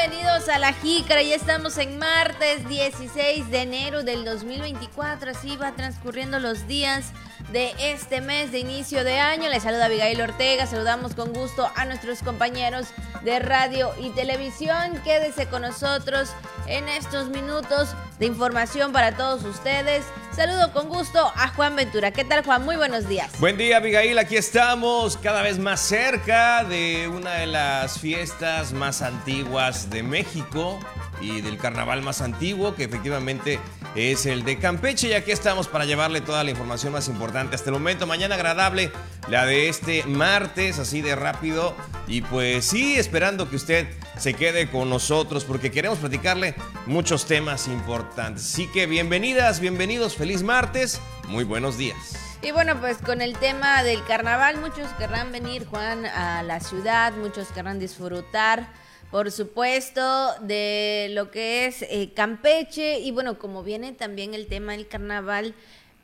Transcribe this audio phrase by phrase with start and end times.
[0.00, 1.22] bienvenidos a La Jícara.
[1.22, 5.32] Ya estamos en martes 16 de enero del 2024.
[5.32, 7.12] Así va transcurriendo los días
[7.52, 9.50] de este mes de inicio de año.
[9.50, 10.66] Les saluda Abigail Ortega.
[10.66, 12.86] Saludamos con gusto a nuestros compañeros
[13.22, 15.00] de radio y televisión.
[15.04, 16.30] Quédese con nosotros
[16.66, 20.04] en estos minutos de información para todos ustedes.
[20.34, 22.12] Saludo con gusto a Juan Ventura.
[22.12, 22.64] ¿Qué tal, Juan?
[22.64, 23.30] Muy buenos días.
[23.40, 24.18] Buen día, Abigail.
[24.18, 30.78] Aquí estamos cada vez más cerca de una de las fiestas más antiguas de México
[31.20, 33.58] y del carnaval más antiguo, que efectivamente
[33.94, 35.08] es el de Campeche.
[35.08, 38.06] Y aquí estamos para llevarle toda la información más importante hasta el momento.
[38.06, 38.90] Mañana agradable,
[39.28, 41.74] la de este martes, así de rápido.
[42.06, 43.88] Y pues sí, esperando que usted
[44.18, 46.54] se quede con nosotros porque queremos platicarle
[46.86, 48.44] muchos temas importantes.
[48.44, 52.16] Así que bienvenidas, bienvenidos, feliz martes, muy buenos días.
[52.42, 57.12] Y bueno, pues con el tema del carnaval, muchos querrán venir, Juan, a la ciudad,
[57.12, 58.66] muchos querrán disfrutar
[59.10, 63.00] por supuesto, de lo que es eh, Campeche.
[63.00, 65.54] Y bueno, como viene también el tema del carnaval,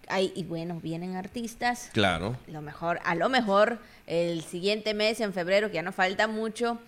[0.09, 1.91] hay, y bueno, vienen artistas.
[1.93, 2.37] Claro.
[2.49, 6.79] Lo mejor, a lo mejor el siguiente mes, en febrero, que ya no falta mucho,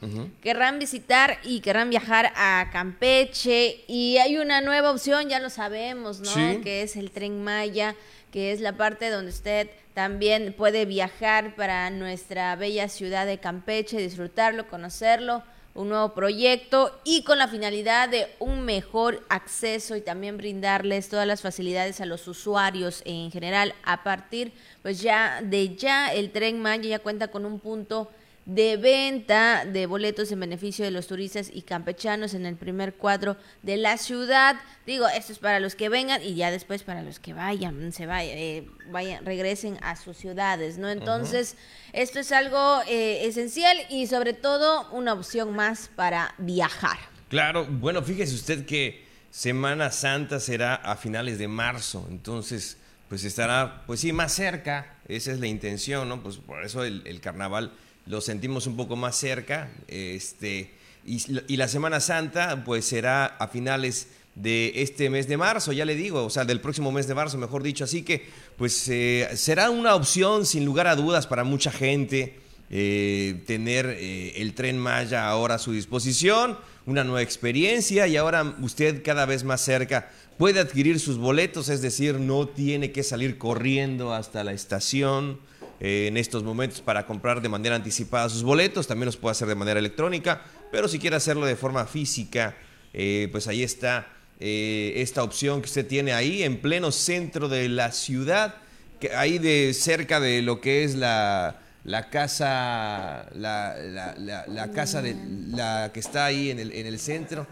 [0.42, 3.84] querrán visitar y querrán viajar a Campeche.
[3.86, 6.60] Y hay una nueva opción, ya lo sabemos, ¿no?
[6.62, 7.94] Que es el tren Maya,
[8.32, 13.98] que es la parte donde usted también puede viajar para nuestra bella ciudad de Campeche,
[13.98, 15.42] disfrutarlo, conocerlo
[15.78, 21.24] un nuevo proyecto y con la finalidad de un mejor acceso y también brindarles todas
[21.24, 23.76] las facilidades a los usuarios en general.
[23.84, 28.10] A partir, pues ya de ya, el tren Maya ya cuenta con un punto
[28.48, 33.36] de venta de boletos en beneficio de los turistas y campechanos en el primer cuadro
[33.62, 34.56] de la ciudad.
[34.86, 38.06] Digo, esto es para los que vengan y ya después para los que vayan, se
[38.06, 40.88] vayan, eh, vayan regresen a sus ciudades, ¿no?
[40.88, 41.56] Entonces,
[41.92, 46.96] esto es algo eh, esencial y sobre todo una opción más para viajar.
[47.28, 52.78] Claro, bueno, fíjese usted que Semana Santa será a finales de marzo, entonces,
[53.10, 56.22] pues estará, pues sí, más cerca, esa es la intención, ¿no?
[56.22, 57.72] Pues por eso el carnaval
[58.08, 59.70] lo sentimos un poco más cerca.
[59.86, 60.70] Este,
[61.04, 65.96] y, la Semana Santa, pues será a finales de este mes de marzo, ya le
[65.96, 67.84] digo, o sea, del próximo mes de marzo, mejor dicho.
[67.84, 68.26] Así que,
[68.56, 72.40] pues eh, será una opción, sin lugar a dudas, para mucha gente.
[72.70, 78.56] Eh, tener eh, el tren Maya ahora a su disposición, una nueva experiencia y ahora
[78.60, 83.38] usted cada vez más cerca puede adquirir sus boletos, es decir, no tiene que salir
[83.38, 85.38] corriendo hasta la estación
[85.80, 88.86] en estos momentos para comprar de manera anticipada sus boletos.
[88.86, 92.56] También los puede hacer de manera electrónica, pero si quiere hacerlo de forma física,
[92.92, 94.08] eh, pues ahí está
[94.40, 98.56] eh, esta opción que usted tiene ahí en pleno centro de la ciudad,
[99.00, 105.16] que ahí de cerca de lo que es la, la casa, la, la, casa de
[105.50, 107.46] la que está ahí en el, en el centro.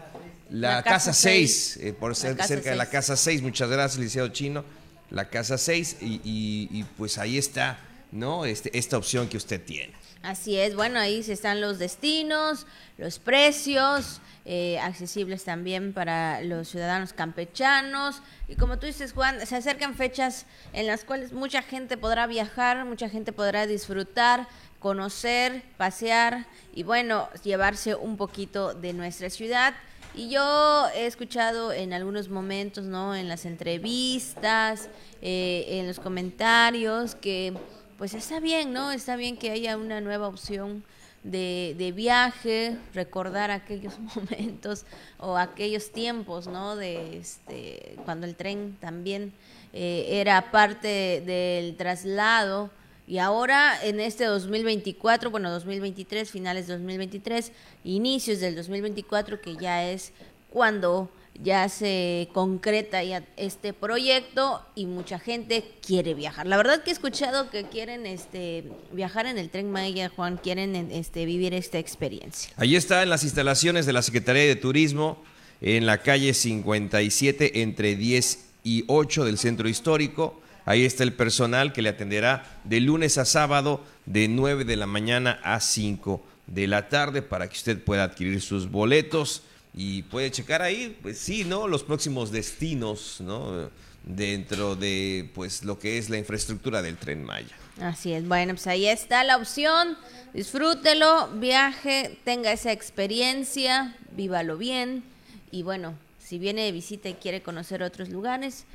[0.49, 4.63] La, casa 6, eh, por ser cerca de la casa 6, muchas gracias, licenciado Chino.
[5.09, 7.77] La casa 6, y, y pues ahí está
[8.11, 8.45] ¿no?
[8.45, 9.93] Este, esta opción que usted tiene.
[10.23, 12.65] Así es, bueno, ahí están los destinos,
[12.97, 18.21] los precios, eh, accesibles también para los ciudadanos campechanos.
[18.47, 22.83] Y como tú dices, Juan, se acercan fechas en las cuales mucha gente podrá viajar,
[22.85, 24.47] mucha gente podrá disfrutar,
[24.79, 29.75] conocer, pasear y bueno, llevarse un poquito de nuestra ciudad.
[30.15, 33.15] Y yo he escuchado en algunos momentos, ¿no?
[33.15, 34.89] En las entrevistas,
[35.21, 37.53] eh, en los comentarios, que
[37.97, 38.91] pues está bien, ¿no?
[38.91, 40.83] Está bien que haya una nueva opción
[41.23, 44.85] de, de, viaje, recordar aquellos momentos
[45.17, 46.75] o aquellos tiempos, ¿no?
[46.75, 49.33] De este, cuando el tren también
[49.73, 52.69] eh, era parte del traslado.
[53.07, 57.51] Y ahora en este 2024, bueno, 2023, finales de 2023,
[57.83, 60.11] inicios del 2024, que ya es
[60.51, 61.09] cuando
[61.43, 66.47] ya se concreta ya este proyecto y mucha gente quiere viajar.
[66.47, 70.75] La verdad que he escuchado que quieren este viajar en el tren Maya, Juan, quieren
[70.91, 72.51] este vivir esta experiencia.
[72.57, 75.23] Ahí está en las instalaciones de la Secretaría de Turismo
[75.61, 80.41] en la calle 57 entre 10 y 8 del centro histórico.
[80.65, 84.85] Ahí está el personal que le atenderá de lunes a sábado de 9 de la
[84.85, 89.43] mañana a 5 de la tarde para que usted pueda adquirir sus boletos
[89.77, 91.67] y puede checar ahí, pues sí, ¿no?
[91.67, 93.69] Los próximos destinos, ¿no?
[94.03, 97.55] Dentro de, pues, lo que es la infraestructura del Tren Maya.
[97.79, 99.95] Así es, bueno, pues ahí está la opción,
[100.33, 105.03] disfrútelo, viaje, tenga esa experiencia, vívalo bien
[105.51, 108.65] y bueno, si viene de visita y quiere conocer otros lugares,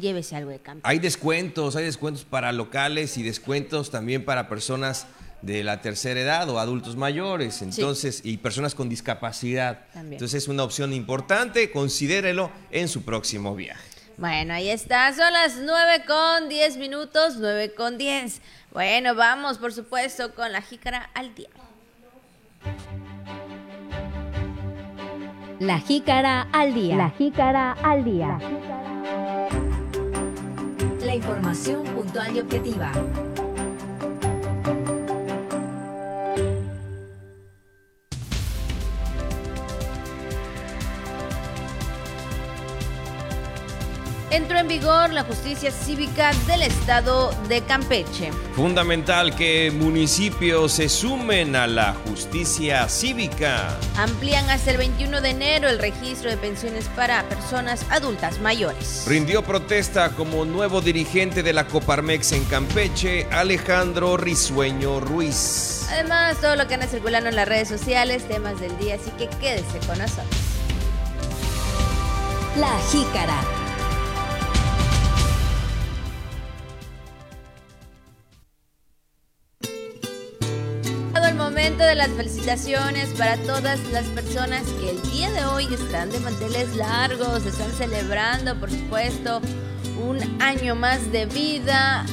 [0.00, 0.86] llévese algo de campo.
[0.86, 5.08] Hay descuentos, hay descuentos para locales y descuentos también para personas
[5.42, 9.86] de la tercera edad o adultos mayores, entonces, y personas con discapacidad.
[9.94, 13.88] Entonces es una opción importante, considérelo en su próximo viaje.
[14.16, 18.42] Bueno, ahí está, son las 9 con 10 minutos, 9 con 10.
[18.72, 21.48] Bueno, vamos, por supuesto, con la jícara al día.
[25.58, 26.96] La jícara al día.
[26.96, 28.38] La jícara al día.
[31.04, 32.92] La información puntual y objetiva.
[44.30, 48.30] Entró en vigor la justicia cívica del estado de Campeche.
[48.54, 53.76] Fundamental que municipios se sumen a la justicia cívica.
[53.96, 59.04] Amplían hasta el 21 de enero el registro de pensiones para personas adultas mayores.
[59.06, 65.86] Rindió protesta como nuevo dirigente de la Coparmex en Campeche, Alejandro Risueño Ruiz.
[65.90, 69.28] Además, todo lo que anda circulando en las redes sociales, temas del día, así que
[69.38, 70.26] quédese con nosotros.
[72.56, 73.59] La Jícara
[81.60, 86.18] momento de las felicitaciones para todas las personas que el día de hoy están de
[86.20, 89.42] manteles largos, están celebrando, por supuesto,
[90.02, 92.06] un año más de vida,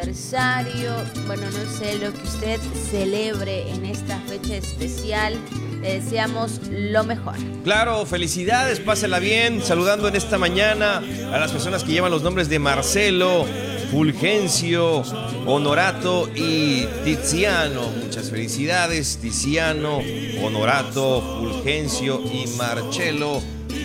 [0.00, 0.94] aniversario,
[1.26, 2.60] bueno, no sé lo que usted
[2.90, 5.34] celebre en esta fecha especial.
[5.82, 7.34] Le deseamos lo mejor.
[7.64, 9.62] Claro, felicidades, pásela bien.
[9.62, 10.98] Saludando en esta mañana
[11.32, 13.46] a las personas que llevan los nombres de Marcelo,
[13.90, 15.02] Fulgencio,
[15.46, 17.88] Honorato y Tiziano.
[18.04, 20.00] Muchas felicidades, Tiziano,
[20.42, 23.40] Honorato, Fulgencio y Marcelo.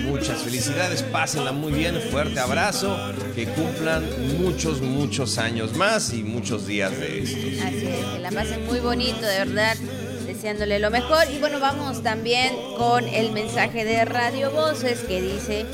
[0.05, 2.97] Muchas felicidades, pásenla muy bien, fuerte abrazo,
[3.35, 4.03] que cumplan
[4.39, 7.65] muchos, muchos años más y muchos días de estos.
[7.65, 9.75] Así es, que la pasen muy bonito, de verdad,
[10.25, 11.29] deseándole lo mejor.
[11.29, 15.65] Y bueno, vamos también con el mensaje de Radio Voces que dice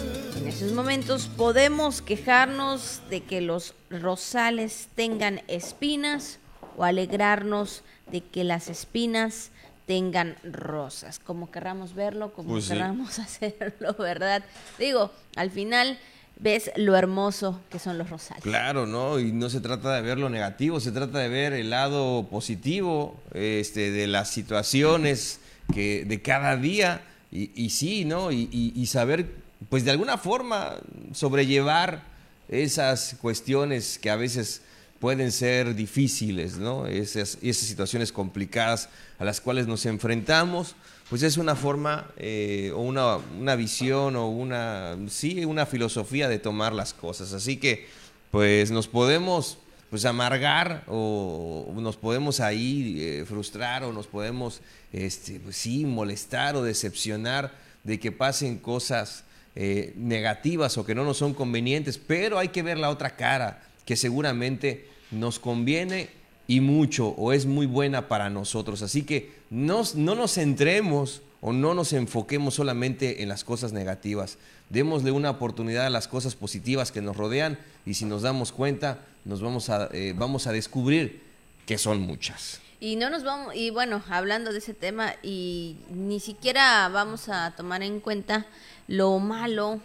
[0.52, 6.40] esos momentos podemos quejarnos de que los rosales tengan espinas
[6.76, 9.52] o alegrarnos de que las espinas
[9.86, 14.44] tengan rosas, como querramos verlo, como pues querramos hacerlo, ¿verdad?
[14.78, 15.98] Digo, al final
[16.42, 18.44] ves lo hermoso que son los rosales.
[18.44, 19.20] Claro, ¿no?
[19.20, 23.20] Y no se trata de ver lo negativo, se trata de ver el lado positivo
[23.34, 25.40] este, de las situaciones
[25.74, 27.04] que, de cada día.
[27.34, 28.30] Y, sí, ¿no?
[28.34, 29.26] Y, y saber
[29.70, 30.76] pues de alguna forma
[31.14, 32.04] sobrellevar
[32.50, 34.62] esas cuestiones que a veces
[35.00, 36.86] pueden ser difíciles, ¿no?
[36.86, 40.76] Esas, esas situaciones complicadas a las cuales nos enfrentamos,
[41.12, 46.40] pues es una forma eh, o una, una, visión o una, sí, una filosofía de
[46.40, 47.34] tomar las cosas.
[47.34, 47.86] Así que,
[48.32, 49.58] pues nos podemos
[49.90, 54.62] pues amargar o nos podemos ahí eh, frustrar o nos podemos,
[54.94, 57.52] este, pues sí, molestar o decepcionar
[57.84, 59.26] de que pasen cosas
[59.58, 63.62] eh, negativas o que no nos son convenientes, pero hay que ver la otra cara,
[63.86, 66.21] que seguramente nos conviene
[66.52, 68.82] y mucho o es muy buena para nosotros.
[68.82, 74.38] Así que no nos centremos o no nos enfoquemos solamente en las cosas negativas.
[74.70, 79.00] Démosle una oportunidad a las cosas positivas que nos rodean y si nos damos cuenta,
[79.24, 81.22] nos vamos a, eh, vamos a descubrir
[81.66, 82.60] que son muchas.
[82.82, 87.54] Y no nos vamos, y bueno, hablando de ese tema, y ni siquiera vamos a
[87.56, 88.46] tomar en cuenta
[88.90, 89.80] lo malo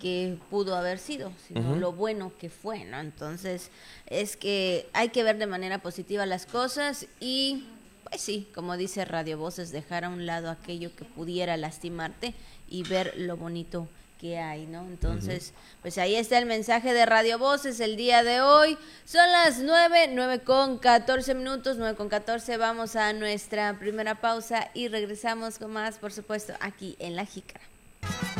[0.00, 3.00] que pudo haber sido, sino lo bueno que fue, ¿no?
[3.00, 3.70] Entonces,
[4.06, 7.66] es que hay que ver de manera positiva las cosas y,
[8.08, 12.34] pues sí, como dice Radio Voces, dejar a un lado aquello que pudiera lastimarte
[12.68, 13.88] y ver lo bonito
[14.20, 14.80] que hay, ¿no?
[14.86, 18.78] Entonces, pues ahí está el mensaje de Radio Voces el día de hoy.
[19.04, 22.56] Son las 9, 9 con 14 minutos, 9 con 14.
[22.56, 27.75] Vamos a nuestra primera pausa y regresamos con más, por supuesto, aquí en La Jícara.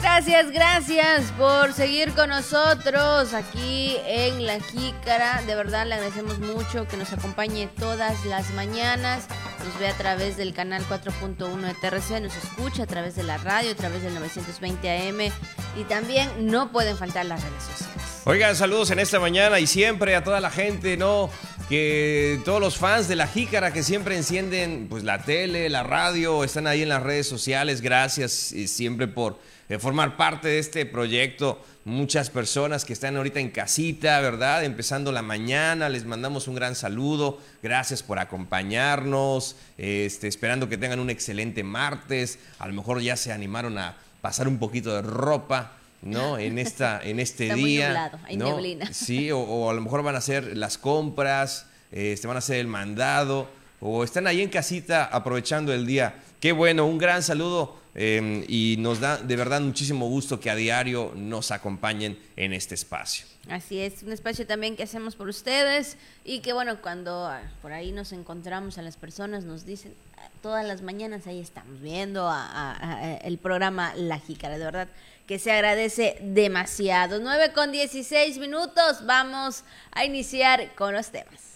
[0.00, 5.42] Gracias, gracias por seguir con nosotros aquí en La Jícara.
[5.46, 9.26] De verdad le agradecemos mucho que nos acompañe todas las mañanas.
[9.64, 13.36] Nos ve a través del canal 4.1 de TRC, nos escucha a través de la
[13.38, 15.32] radio, a través del 920 AM
[15.76, 18.22] y también no pueden faltar las redes sociales.
[18.24, 21.30] Oigan, saludos en esta mañana y siempre a toda la gente, ¿no?
[21.68, 26.44] Que todos los fans de La Jícara que siempre encienden pues la tele, la radio,
[26.44, 27.80] están ahí en las redes sociales.
[27.80, 31.60] Gracias y siempre por de formar parte de este proyecto.
[31.84, 34.64] Muchas personas que están ahorita en casita, ¿verdad?
[34.64, 37.40] Empezando la mañana, les mandamos un gran saludo.
[37.62, 39.56] Gracias por acompañarnos.
[39.78, 42.38] Este, esperando que tengan un excelente martes.
[42.58, 45.72] A lo mejor ya se animaron a pasar un poquito de ropa.
[46.02, 46.38] ¿no?
[46.38, 48.12] En, esta, en este día.
[48.24, 48.92] hay neblina.
[48.92, 52.68] Sí, o, a lo mejor van a hacer las compras, este, van a hacer el
[52.68, 53.48] mandado
[53.80, 56.14] o están ahí en casita aprovechando el día.
[56.40, 60.54] Qué bueno, un gran saludo eh, y nos da de verdad muchísimo gusto que a
[60.54, 63.26] diario nos acompañen en este espacio.
[63.48, 67.72] Así es, un espacio también que hacemos por ustedes y que bueno, cuando ah, por
[67.72, 72.28] ahí nos encontramos a las personas, nos dicen, ah, todas las mañanas ahí estamos viendo
[72.28, 74.88] a, el programa La Jícara, de verdad
[75.26, 77.18] que se agradece demasiado.
[77.18, 81.55] 9 con 16 minutos, vamos a iniciar con los temas.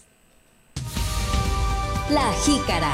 [2.11, 2.93] La Jícara.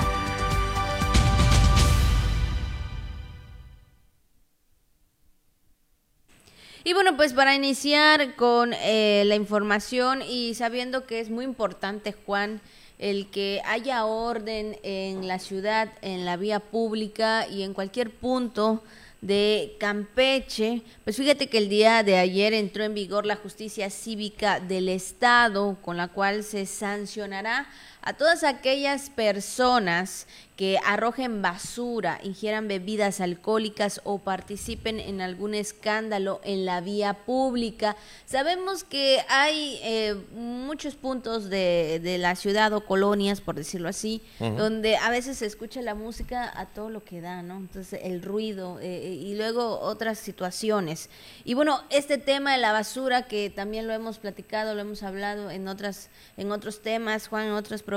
[6.84, 12.14] Y bueno, pues para iniciar con eh, la información y sabiendo que es muy importante,
[12.28, 12.62] Juan,
[13.00, 18.84] el que haya orden en la ciudad, en la vía pública y en cualquier punto
[19.22, 24.60] de Campeche, pues fíjate que el día de ayer entró en vigor la justicia cívica
[24.60, 27.68] del Estado, con la cual se sancionará
[28.08, 36.42] a todas aquellas personas que arrojen basura, ingieran bebidas alcohólicas o participen en algún escándalo
[36.44, 37.96] en la vía pública.
[38.26, 44.24] Sabemos que hay eh, muchos puntos de, de, la ciudad o colonias, por decirlo así,
[44.40, 47.58] donde a veces se escucha la música a todo lo que da, ¿no?
[47.58, 51.12] Entonces el ruido eh, eh, y luego otras situaciones.
[51.46, 55.52] Y bueno, este tema de la basura que también lo hemos platicado, lo hemos hablado
[55.52, 57.97] en otras en otros temas, Juan, en otros programas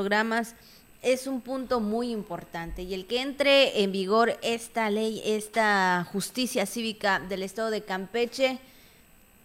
[1.02, 6.66] es un punto muy importante y el que entre en vigor esta ley, esta justicia
[6.66, 8.59] cívica del Estado de Campeche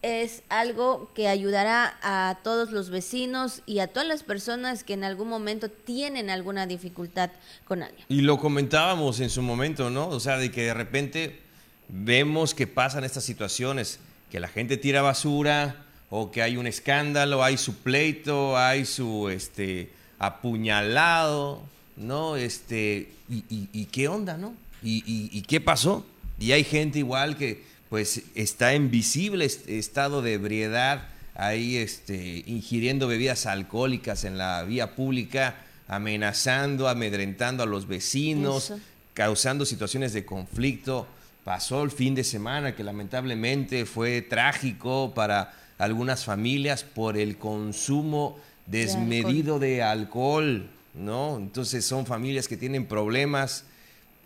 [0.01, 5.03] es algo que ayudará a todos los vecinos y a todas las personas que en
[5.03, 7.31] algún momento tienen alguna dificultad
[7.67, 8.05] con alguien.
[8.07, 10.09] Y lo comentábamos en su momento, ¿no?
[10.09, 11.39] O sea, de que de repente
[11.88, 17.43] vemos que pasan estas situaciones, que la gente tira basura o que hay un escándalo,
[17.43, 21.63] hay su pleito, hay su este apuñalado,
[21.98, 22.36] ¿no?
[22.36, 24.53] Este, y, qué onda, ¿no?
[24.84, 26.05] Y, qué pasó?
[26.39, 33.07] Y hay gente igual que pues está en visible estado de ebriedad, ahí este, ingiriendo
[33.07, 35.55] bebidas alcohólicas en la vía pública,
[35.88, 38.74] amenazando, amedrentando a los vecinos,
[39.13, 41.07] causando situaciones de conflicto.
[41.43, 48.39] Pasó el fin de semana que lamentablemente fue trágico para algunas familias por el consumo
[48.67, 50.69] desmedido de alcohol.
[50.95, 51.38] ¿no?
[51.38, 53.65] Entonces son familias que tienen problemas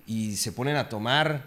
[0.06, 1.46] y se ponen a tomar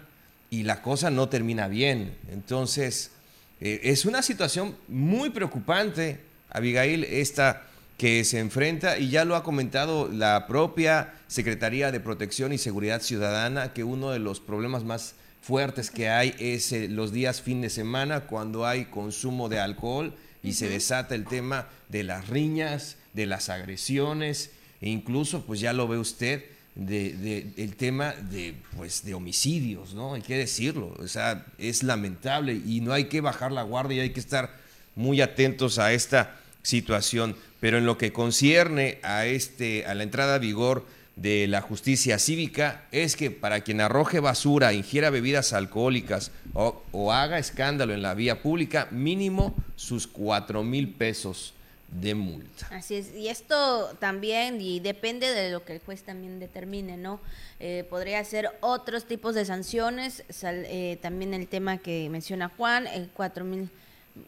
[0.49, 2.15] y la cosa no termina bien.
[2.31, 3.11] Entonces,
[3.59, 6.19] eh, es una situación muy preocupante,
[6.49, 7.63] Abigail, esta
[7.97, 13.01] que se enfrenta, y ya lo ha comentado la propia Secretaría de Protección y Seguridad
[13.01, 17.61] Ciudadana, que uno de los problemas más fuertes que hay es eh, los días fin
[17.61, 22.97] de semana, cuando hay consumo de alcohol y se desata el tema de las riñas,
[23.13, 26.43] de las agresiones e incluso, pues ya lo ve usted,
[26.75, 30.15] de, el tema de, pues, de homicidios, ¿no?
[30.15, 33.99] Hay que decirlo, o sea, es lamentable y no hay que bajar la guardia y
[34.01, 34.57] hay que estar
[34.95, 37.37] muy atentos a esta situación.
[37.59, 40.85] Pero en lo que concierne a, este, a la entrada a vigor
[41.15, 47.37] de la justicia cívica es que para quien arroje basura, ingiera bebidas alcohólicas o, haga
[47.37, 51.53] escándalo en la vía pública, mínimo sus cuatro mil pesos
[51.89, 52.67] de multa.
[52.71, 57.19] Así es, y esto también, y depende de lo que el juez también determine, ¿no?
[57.59, 63.09] Eh, podría ser otros tipos de sanciones, eh, también el tema que menciona Juan, el
[63.13, 63.69] cuatro mil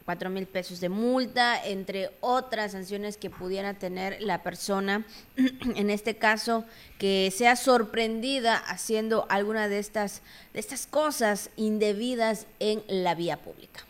[0.04, 5.04] cuatro mil pesos de multa, entre otras sanciones que pudiera tener la persona,
[5.36, 6.64] en este caso,
[6.98, 13.84] que sea sorprendida haciendo alguna de estas, de estas cosas indebidas en la vía pública.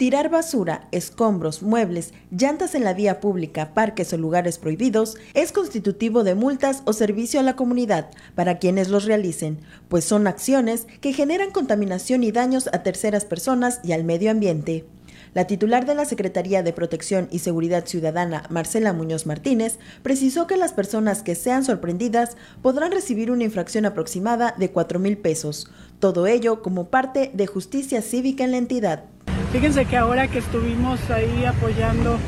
[0.00, 6.24] Tirar basura, escombros, muebles, llantas en la vía pública, parques o lugares prohibidos es constitutivo
[6.24, 9.58] de multas o servicio a la comunidad para quienes los realicen,
[9.90, 14.86] pues son acciones que generan contaminación y daños a terceras personas y al medio ambiente.
[15.34, 20.56] La titular de la Secretaría de Protección y Seguridad Ciudadana, Marcela Muñoz Martínez, precisó que
[20.56, 26.26] las personas que sean sorprendidas podrán recibir una infracción aproximada de 4 mil pesos, todo
[26.26, 29.04] ello como parte de justicia cívica en la entidad.
[29.52, 32.18] Fíjense que ahora que estuvimos ahí apoyando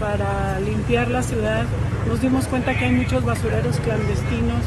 [0.00, 1.64] para limpiar la ciudad,
[2.08, 4.64] nos dimos cuenta que hay muchos basureros clandestinos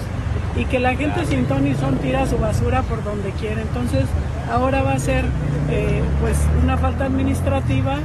[0.56, 3.62] y que la gente sin ton y son tira su basura por donde quiere.
[3.62, 4.06] Entonces
[4.50, 5.26] ahora va a ser
[5.70, 7.98] eh, pues una falta administrativa,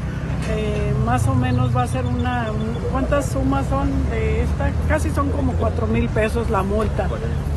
[0.50, 2.48] eh, más o menos va a ser una,
[2.90, 4.72] ¿cuántas sumas son de esta?
[4.88, 7.08] Casi son como cuatro mil pesos la multa.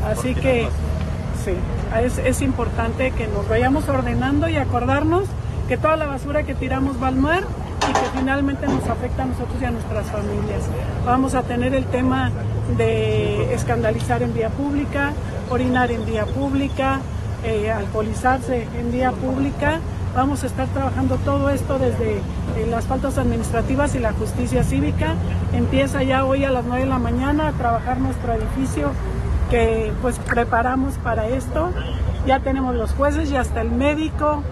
[0.07, 0.67] Así que
[1.43, 1.53] sí,
[2.00, 5.24] es, es importante que nos vayamos ordenando y acordarnos
[5.67, 7.43] que toda la basura que tiramos va al mar
[7.89, 10.63] y que finalmente nos afecta a nosotros y a nuestras familias.
[11.05, 12.32] Vamos a tener el tema
[12.77, 15.12] de escandalizar en vía pública,
[15.50, 17.00] orinar en vía pública,
[17.43, 19.79] eh, alcoholizarse en vía pública.
[20.15, 25.15] Vamos a estar trabajando todo esto desde eh, las faltas administrativas y la justicia cívica.
[25.53, 28.91] Empieza ya hoy a las 9 de la mañana a trabajar nuestro edificio
[29.50, 31.72] que pues preparamos para esto.
[32.25, 34.43] Ya tenemos los jueces y hasta el médico,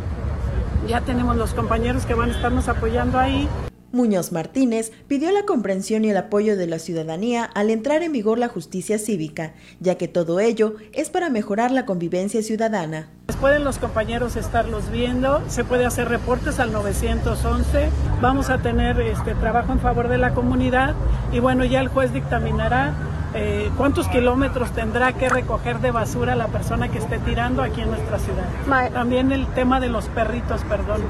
[0.87, 3.47] ya tenemos los compañeros que van a estarnos apoyando ahí.
[3.91, 8.39] Muñoz Martínez pidió la comprensión y el apoyo de la ciudadanía al entrar en vigor
[8.39, 13.09] la justicia cívica, ya que todo ello es para mejorar la convivencia ciudadana.
[13.41, 17.89] Pueden los compañeros estarlos viendo, se puede hacer reportes al 911,
[18.21, 20.95] vamos a tener este trabajo en favor de la comunidad
[21.33, 22.93] y bueno, ya el juez dictaminará
[23.33, 27.89] eh, cuántos kilómetros tendrá que recoger de basura la persona que esté tirando aquí en
[27.89, 28.89] nuestra ciudad.
[28.91, 31.01] También el tema de los perritos, perdón.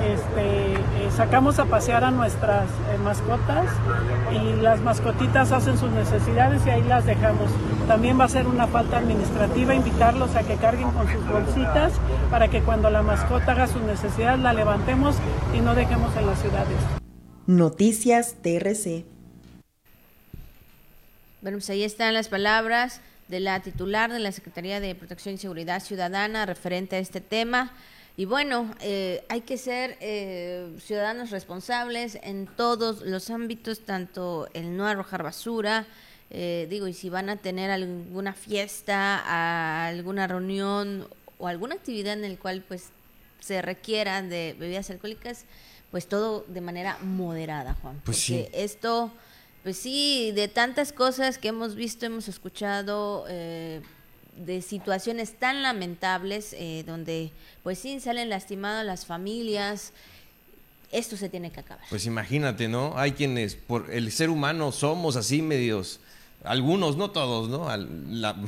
[0.00, 3.66] Este, eh, sacamos a pasear a nuestras eh, mascotas
[4.32, 7.50] y las mascotitas hacen sus necesidades y ahí las dejamos.
[7.86, 11.92] También va a ser una falta administrativa invitarlos a que carguen con sus bolsitas
[12.30, 15.16] para que cuando la mascota haga sus necesidades la levantemos
[15.54, 16.78] y no dejemos en las ciudades.
[17.46, 19.19] Noticias TRC.
[21.42, 25.38] Bueno, pues ahí están las palabras de la titular de la Secretaría de Protección y
[25.38, 27.72] Seguridad Ciudadana referente a este tema.
[28.18, 34.76] Y bueno, eh, hay que ser eh, ciudadanos responsables en todos los ámbitos, tanto el
[34.76, 35.86] no arrojar basura,
[36.28, 42.32] eh, digo, y si van a tener alguna fiesta, alguna reunión o alguna actividad en
[42.32, 42.90] la cual pues
[43.40, 45.46] se requieran de bebidas alcohólicas,
[45.90, 48.02] pues todo de manera moderada, Juan.
[48.04, 48.46] Pues sí.
[48.52, 49.10] esto
[49.62, 53.82] pues sí, de tantas cosas que hemos visto, hemos escuchado, eh,
[54.36, 57.30] de situaciones tan lamentables eh, donde
[57.62, 59.92] pues sí salen lastimadas las familias.
[60.92, 61.84] Esto se tiene que acabar.
[61.90, 62.96] Pues imagínate, ¿no?
[62.96, 66.00] Hay quienes, por el ser humano somos así medios,
[66.42, 67.68] algunos, no todos, ¿no?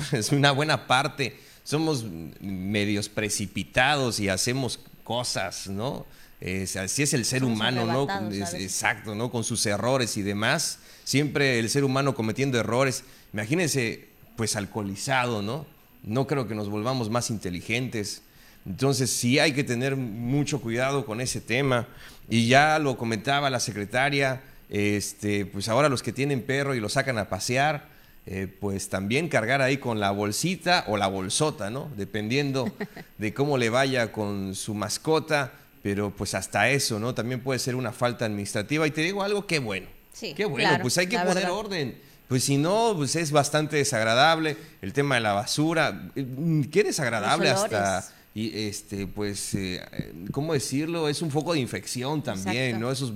[0.12, 2.04] es una buena parte, somos
[2.40, 6.06] medios precipitados y hacemos cosas, ¿no?
[6.40, 8.32] así es el ser humano, ¿no?
[8.32, 9.30] exacto, ¿no?
[9.30, 13.04] Con sus errores y demás siempre el ser humano cometiendo errores.
[13.32, 15.66] Imagínense, pues alcoholizado, ¿no?
[16.02, 18.22] No creo que nos volvamos más inteligentes.
[18.66, 21.88] Entonces sí hay que tener mucho cuidado con ese tema.
[22.28, 26.88] Y ya lo comentaba la secretaria, este, pues ahora los que tienen perro y lo
[26.88, 27.88] sacan a pasear,
[28.24, 31.90] eh, pues también cargar ahí con la bolsita o la bolsota, ¿no?
[31.96, 32.72] Dependiendo
[33.18, 37.14] de cómo le vaya con su mascota, pero pues hasta eso, ¿no?
[37.14, 38.86] También puede ser una falta administrativa.
[38.86, 41.96] Y te digo algo, qué bueno Sí, Qué bueno, pues hay que poner orden.
[42.28, 46.10] Pues si no, pues es bastante desagradable el tema de la basura.
[46.14, 49.82] Mm, qué desagradable hasta y este pues eh,
[50.30, 53.12] cómo decirlo es un foco de infección también no esos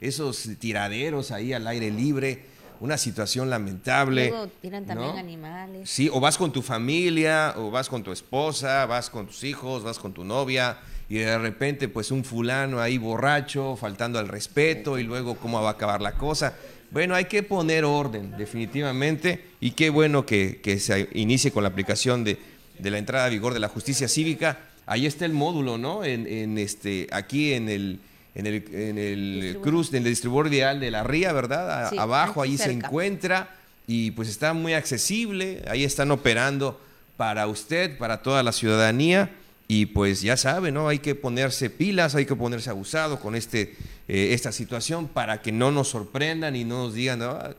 [0.00, 2.44] esos tiraderos ahí al aire libre
[2.80, 5.88] una situación lamentable Luego tiran también animales.
[5.88, 9.84] Sí o vas con tu familia o vas con tu esposa vas con tus hijos
[9.84, 14.98] vas con tu novia y de repente pues un fulano ahí borracho, faltando al respeto
[14.98, 16.54] y luego cómo va a acabar la cosa.
[16.90, 22.24] Bueno, hay que poner orden definitivamente y qué bueno que, se inicie con la aplicación
[22.24, 22.38] de,
[22.82, 24.58] la entrada a vigor de la justicia cívica.
[24.86, 26.04] Ahí está el módulo, ¿no?
[26.04, 27.98] En, este, aquí en el,
[28.34, 31.98] en el, en el cruz, en el distribuidor vial de la ría, ¿verdad?
[31.98, 35.62] abajo ahí se encuentra y pues está muy accesible.
[35.68, 36.80] Ahí están operando
[37.16, 39.30] para usted, para toda la ciudadanía.
[39.68, 40.88] Y pues ya sabe, ¿no?
[40.88, 43.74] Hay que ponerse pilas, hay que ponerse abusado con este,
[44.06, 47.54] eh, esta situación para que no nos sorprendan y no nos digan, ah,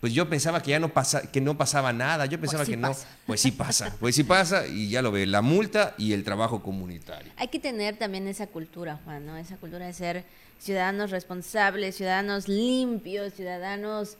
[0.00, 2.76] pues yo pensaba que ya no, pasa, que no pasaba nada, yo pensaba pues que
[2.78, 2.96] no,
[3.26, 6.62] pues sí pasa, pues sí pasa y ya lo ve, la multa y el trabajo
[6.62, 7.30] comunitario.
[7.36, 9.36] Hay que tener también esa cultura, Juan, ¿no?
[9.36, 10.24] Esa cultura de ser
[10.58, 14.16] ciudadanos responsables, ciudadanos limpios, ciudadanos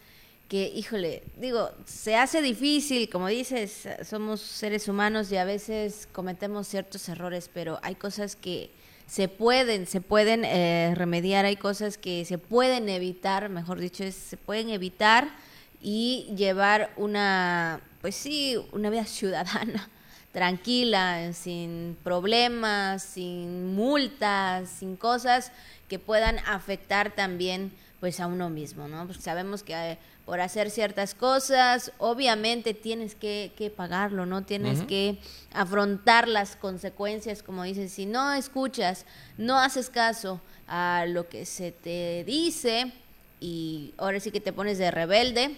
[0.50, 6.66] que, híjole, digo, se hace difícil, como dices, somos seres humanos y a veces cometemos
[6.66, 8.68] ciertos errores, pero hay cosas que
[9.06, 14.36] se pueden, se pueden eh, remediar, hay cosas que se pueden evitar, mejor dicho, se
[14.36, 15.28] pueden evitar
[15.80, 19.88] y llevar una, pues sí, una vida ciudadana,
[20.32, 25.52] tranquila, sin problemas, sin multas, sin cosas
[25.88, 29.06] que puedan afectar también pues a uno mismo, ¿no?
[29.06, 34.42] Porque sabemos que por hacer ciertas cosas, obviamente tienes que, pagarlo, ¿no?
[34.42, 35.18] Tienes que
[35.52, 39.06] afrontar las consecuencias, como dices, si no escuchas,
[39.38, 42.92] no haces caso a lo que se te dice
[43.40, 45.56] y ahora sí que te pones de rebelde,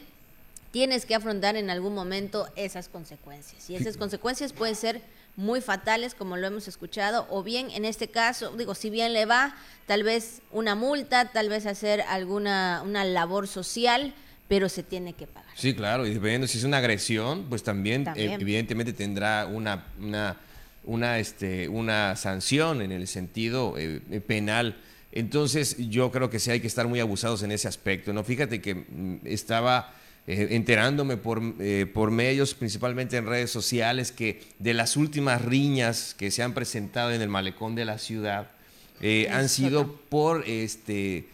[0.71, 3.69] tienes que afrontar en algún momento esas consecuencias.
[3.69, 5.03] Y esas consecuencias pueden ser
[5.37, 9.27] muy fatales, como lo hemos escuchado, o bien en este caso, digo, si bien le
[9.27, 9.55] va,
[9.87, 14.15] tal vez una multa, tal vez hacer alguna una labor social,
[14.49, 15.51] pero se tiene que pagar.
[15.57, 20.37] Sí, claro, y dependiendo si es una agresión, pues también, eh, evidentemente tendrá una, una,
[20.85, 24.77] una, este, una sanción en el sentido eh, penal.
[25.13, 28.25] Entonces, yo creo que sí hay que estar muy abusados en ese aspecto, ¿no?
[28.25, 29.95] Fíjate que mm, estaba
[30.27, 36.15] eh, enterándome por, eh, por medios, principalmente en redes sociales, que de las últimas riñas
[36.15, 38.51] que se han presentado en el malecón de la ciudad
[39.31, 41.27] han sido por, este,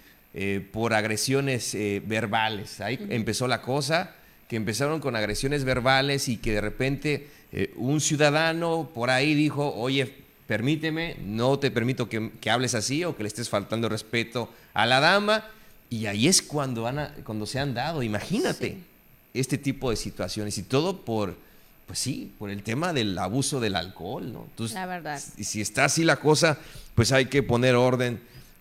[0.73, 2.81] por agresiones verbales.
[2.81, 4.15] Ahí empezó la cosa,
[4.49, 7.29] que empezaron con agresiones verbales y que de repente
[7.77, 10.15] un ciudadano por ahí dijo, oye,
[10.49, 14.99] permíteme, no te permito que, hables así o que le estés faltando respeto a la
[14.99, 15.45] dama
[15.91, 16.91] y ahí es cuando,
[17.23, 18.79] cuando se han dado, imagínate,
[19.35, 21.37] este tipo de situaciones y todo por,
[21.87, 24.47] pues sí, por el tema del abuso del alcohol, ¿no?
[24.51, 25.23] Entonces, la verdad.
[25.37, 26.59] Y si está así la cosa,
[26.95, 28.21] pues hay que poner orden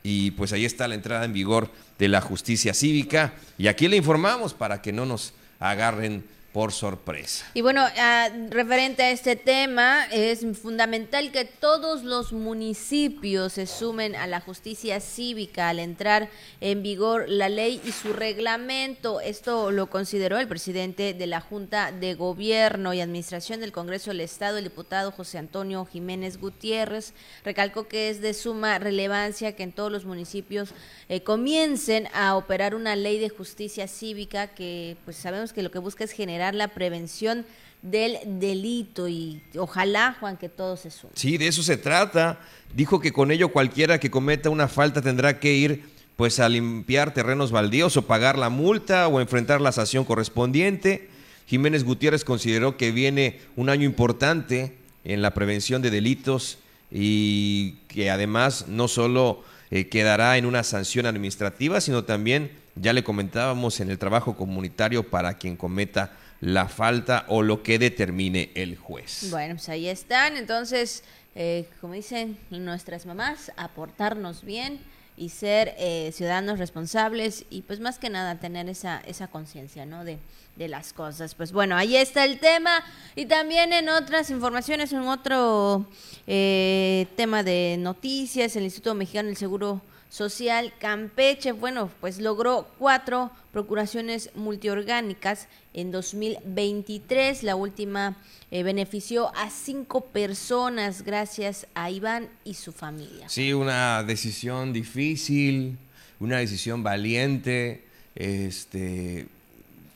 [0.09, 3.33] y pues ahí está la entrada en vigor de la justicia cívica.
[3.57, 6.23] Y aquí le informamos para que no nos agarren
[6.57, 7.45] por sorpresa.
[7.53, 14.15] Y bueno, ah, referente a este tema, es fundamental que todos los municipios se sumen
[14.15, 19.21] a la justicia cívica al entrar en vigor la ley y su reglamento.
[19.21, 24.21] Esto lo consideró el presidente de la Junta de Gobierno y Administración del Congreso del
[24.21, 27.13] Estado, el diputado José Antonio Jiménez Gutiérrez.
[27.45, 30.69] Recalcó que es de suma relevancia que en todos los municipios
[31.07, 35.77] eh, comiencen a operar una ley de justicia cívica que pues sabemos que lo que
[35.77, 37.45] busca es generar la prevención
[37.81, 41.13] del delito y ojalá, Juan, que todo se sume.
[41.15, 42.39] Sí, de eso se trata.
[42.75, 45.83] Dijo que con ello cualquiera que cometa una falta tendrá que ir
[46.15, 51.09] pues a limpiar terrenos baldíos o pagar la multa o enfrentar la sanción correspondiente.
[51.45, 56.57] Jiménez Gutiérrez consideró que viene un año importante en la prevención de delitos
[56.91, 63.03] y que además no solo eh, quedará en una sanción administrativa, sino también, ya le
[63.03, 68.77] comentábamos, en el trabajo comunitario para quien cometa la falta o lo que determine el
[68.77, 69.29] juez.
[69.29, 70.37] Bueno, pues ahí están.
[70.37, 71.03] Entonces,
[71.35, 74.79] eh, como dicen nuestras mamás, aportarnos bien
[75.15, 80.05] y ser eh, ciudadanos responsables y pues más que nada tener esa, esa conciencia, ¿no?
[80.05, 80.19] De,
[80.57, 81.35] de las cosas.
[81.35, 82.83] Pues bueno, ahí está el tema
[83.15, 85.85] y también en otras informaciones, en otro
[86.25, 93.29] eh, tema de noticias, el Instituto Mexicano del Seguro Social Campeche, bueno, pues logró cuatro
[93.51, 97.43] procuraciones multiorgánicas en 2023.
[97.43, 98.17] La última
[98.51, 103.29] eh, benefició a cinco personas gracias a Iván y su familia.
[103.29, 105.77] Sí, una decisión difícil,
[106.19, 107.83] una decisión valiente,
[108.15, 109.27] este,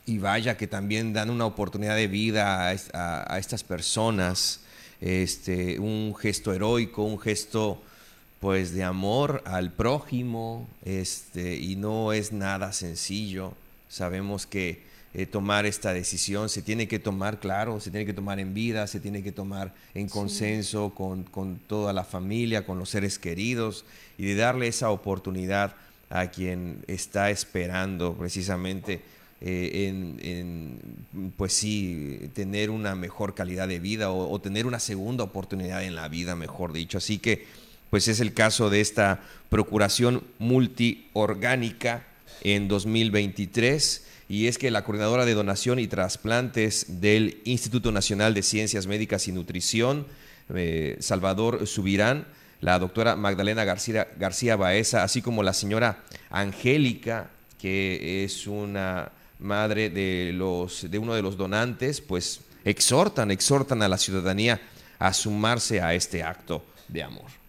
[0.06, 4.60] y vaya que también dan una oportunidad de vida a, a estas personas,
[5.00, 7.82] este, un gesto heroico, un gesto
[8.38, 13.54] pues de amor al prójimo, este, y no es nada sencillo.
[13.88, 16.48] Sabemos que eh, tomar esta decisión.
[16.48, 19.74] Se tiene que tomar, claro, se tiene que tomar en vida, se tiene que tomar
[19.94, 23.84] en consenso con, con, toda la familia, con los seres queridos,
[24.16, 25.74] y de darle esa oportunidad
[26.08, 29.02] a quien está esperando precisamente
[29.42, 30.78] eh, en,
[31.36, 35.94] pues sí, tener una mejor calidad de vida o, o tener una segunda oportunidad en
[35.94, 36.98] la vida, mejor dicho.
[36.98, 37.44] Así que
[37.90, 39.20] pues es el caso de esta
[39.50, 42.06] procuración multiorgánica
[42.42, 48.42] en 2023 y es que la coordinadora de donación y trasplantes del Instituto Nacional de
[48.42, 50.06] Ciencias Médicas y Nutrición,
[50.54, 52.26] eh, Salvador Subirán,
[52.62, 57.28] la doctora Magdalena García, García Baeza, así como la señora Angélica,
[57.60, 63.88] que es una madre de, los, de uno de los donantes, pues exhortan, exhortan a
[63.88, 64.62] la ciudadanía
[64.98, 67.41] a sumarse a este acto de amor.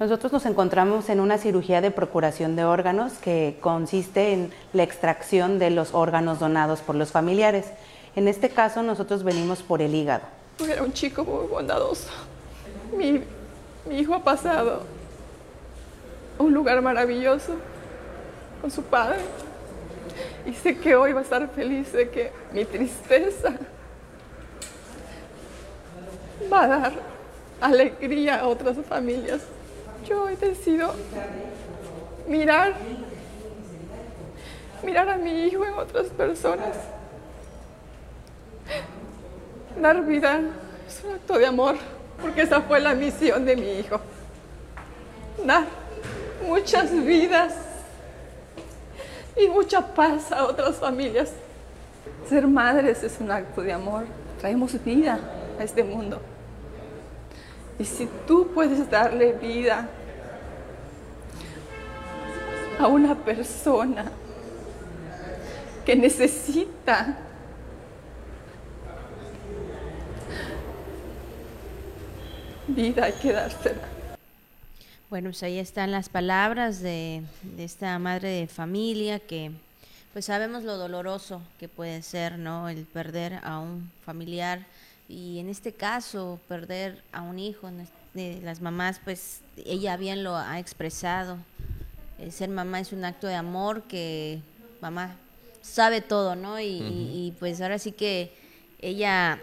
[0.00, 5.60] Nosotros nos encontramos en una cirugía de procuración de órganos que consiste en la extracción
[5.60, 7.66] de los órganos donados por los familiares.
[8.16, 10.24] En este caso nosotros venimos por el hígado.
[10.68, 12.08] Era un chico muy bondadoso.
[12.96, 13.22] Mi,
[13.96, 14.82] hijo ha pasado
[16.40, 17.54] a un lugar maravilloso
[18.60, 19.20] con su padre.
[20.44, 23.54] Y sé que hoy va a estar feliz de que mi tristeza
[26.52, 26.92] va a dar
[27.60, 29.40] alegría a otras familias
[30.08, 30.94] yo he decidido
[32.28, 32.74] mirar,
[34.82, 36.76] mirar a mi hijo en otras personas.
[39.80, 40.40] Dar vida
[40.86, 41.76] es un acto de amor,
[42.20, 44.00] porque esa fue la misión de mi hijo.
[45.44, 45.64] Dar
[46.46, 47.54] muchas vidas
[49.36, 51.32] y mucha paz a otras familias
[52.28, 54.04] Ser madres es un acto de amor.
[54.40, 55.18] Traemos vida
[55.58, 56.20] a este mundo.
[57.78, 59.88] Y si tú puedes darle vida
[62.78, 64.10] a una persona
[65.84, 67.18] que necesita
[72.68, 73.88] vida, hay que dársela.
[75.10, 79.52] Bueno, pues ahí están las palabras de, de, esta madre de familia que
[80.12, 82.68] pues sabemos lo doloroso que puede ser, ¿no?
[82.68, 84.60] El perder a un familiar
[85.08, 87.70] y en este caso perder a un hijo
[88.14, 91.36] de las mamás, pues ella bien lo ha expresado.
[92.18, 94.40] El ser mamá es un acto de amor que
[94.80, 95.16] mamá
[95.62, 96.60] sabe todo, ¿no?
[96.60, 98.32] Y, y pues ahora sí que
[98.80, 99.40] ella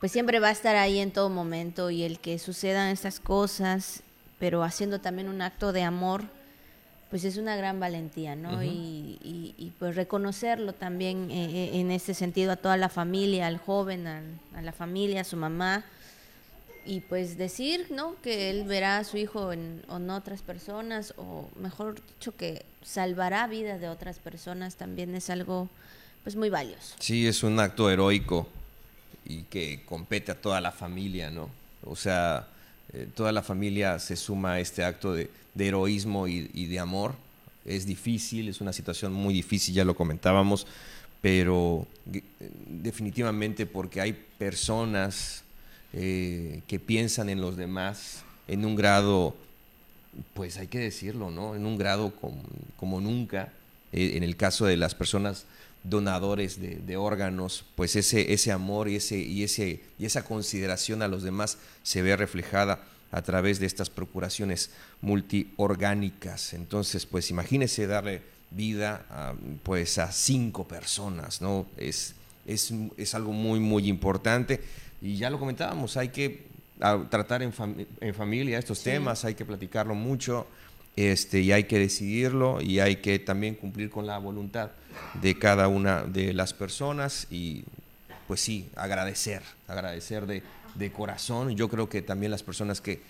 [0.00, 4.02] pues siempre va a estar ahí en todo momento y el que sucedan estas cosas,
[4.38, 6.22] pero haciendo también un acto de amor,
[7.10, 8.62] pues es una gran valentía, ¿no?
[8.62, 13.58] y, y, pues reconocerlo también eh, eh, en este sentido a toda la familia, al
[13.58, 14.22] joven, a,
[14.60, 15.84] la familia, a su mamá,
[16.84, 18.16] y pues decir, ¿no?
[18.22, 23.46] Que él verá a su hijo en, en otras personas, o mejor dicho, que salvará
[23.46, 25.68] vidas de otras personas, también es algo
[26.24, 26.94] pues muy valioso.
[26.98, 28.48] Sí, es un acto heroico
[29.24, 31.50] y que compete a toda la familia, ¿no?
[31.84, 32.48] O sea,
[32.92, 37.14] eh, toda la familia se suma a este acto de, heroísmo y, de amor.
[37.64, 40.66] Es difícil, es una situación muy difícil, ya lo comentábamos,
[41.20, 42.22] pero eh,
[42.66, 45.42] definitivamente porque hay personas
[45.92, 49.36] eh, que piensan en los demás en un grado,
[50.32, 51.54] pues hay que decirlo, ¿no?
[51.54, 52.42] En un grado como,
[52.76, 53.52] como nunca.
[53.92, 55.46] en el caso de las personas
[55.84, 61.08] donadores de, órganos, pues ese, ese amor y, ese, y, ese, y esa consideración a
[61.08, 66.52] los demás se ve reflejada a través de estas procuraciones multiorgánicas.
[66.52, 71.66] Entonces, pues imagínese darle vida a, pues a cinco personas, ¿no?
[71.76, 72.14] Es,
[72.46, 74.60] es, es, algo muy, muy importante.
[75.00, 76.48] Y ya lo comentábamos, hay que
[77.10, 77.52] tratar en,
[78.00, 80.46] en familia estos temas, hay que platicarlo mucho,
[80.98, 84.70] este, y hay que decidirlo y hay que también cumplir con la voluntad
[85.22, 87.62] de cada una de las personas y
[88.26, 90.42] pues sí, agradecer, agradecer de,
[90.74, 91.54] de corazón.
[91.54, 93.00] Yo creo que también las personas que,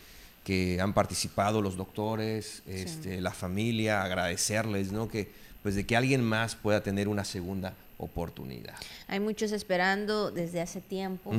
[0.45, 5.09] que han participado, los doctores, este, la familia, agradecerles, ¿no?
[5.09, 5.31] Que
[5.63, 8.77] pues de que alguien más pueda tener una segunda oportunidad.
[9.07, 11.33] Hay muchos esperando desde hace tiempo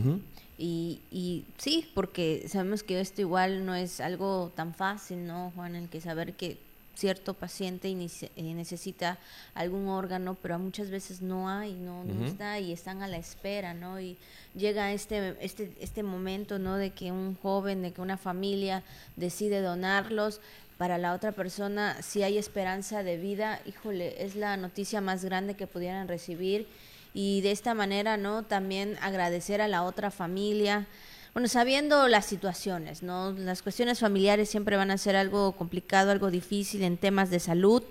[0.59, 5.75] y, y, sí, porque sabemos que esto igual no es algo tan fácil, ¿no, Juan?
[5.75, 6.57] El que saber que
[6.95, 9.17] cierto paciente eh, necesita
[9.55, 13.73] algún órgano, pero muchas veces no hay, no, no está y están a la espera,
[13.73, 14.01] ¿no?
[14.01, 14.17] Y
[14.53, 16.75] llega este, este, este momento, ¿no?
[16.75, 18.83] De que un joven, de que una familia
[19.15, 20.41] decide donarlos,
[20.77, 25.55] para la otra persona, si hay esperanza de vida, híjole, es la noticia más grande
[25.55, 26.67] que pudieran recibir
[27.13, 28.43] y de esta manera, ¿no?
[28.43, 30.87] También agradecer a la otra familia,
[31.33, 33.31] bueno, sabiendo las situaciones, ¿no?
[33.31, 37.83] Las cuestiones familiares siempre van a ser algo complicado, algo difícil en temas de salud.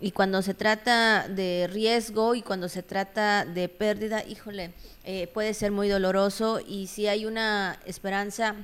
[0.00, 4.72] Y cuando se trata de riesgo y cuando se trata de pérdida, híjole,
[5.04, 6.60] eh, puede ser muy doloroso.
[6.66, 8.54] Y si hay una esperanza,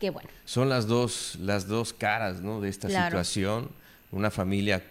[0.00, 0.30] qué bueno.
[0.46, 2.62] Son las dos, las dos caras, ¿no?
[2.62, 3.70] De esta situación.
[4.10, 4.82] Una familia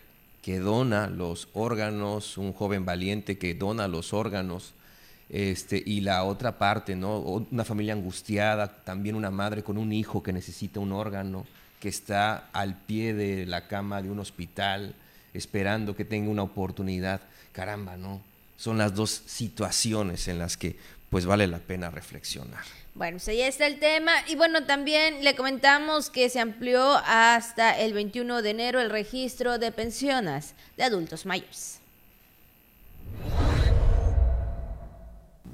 [0.44, 4.74] que dona los órganos, un joven valiente que dona los órganos
[5.30, 7.20] este, y la otra parte, ¿no?
[7.20, 11.46] Una familia angustiada, también una madre con un hijo que necesita un órgano,
[11.80, 14.96] que está al pie de la cama de un hospital
[15.34, 17.22] esperando que tenga una oportunidad.
[17.54, 18.22] Caramba, ¿no?
[18.58, 20.76] Son las dos situaciones en las que
[21.10, 22.83] pues vale la pena reflexionar.
[22.96, 24.12] Bueno, pues ahí está el tema.
[24.28, 29.58] Y bueno, también le comentamos que se amplió hasta el 21 de enero el registro
[29.58, 31.80] de pensiones de adultos mayores.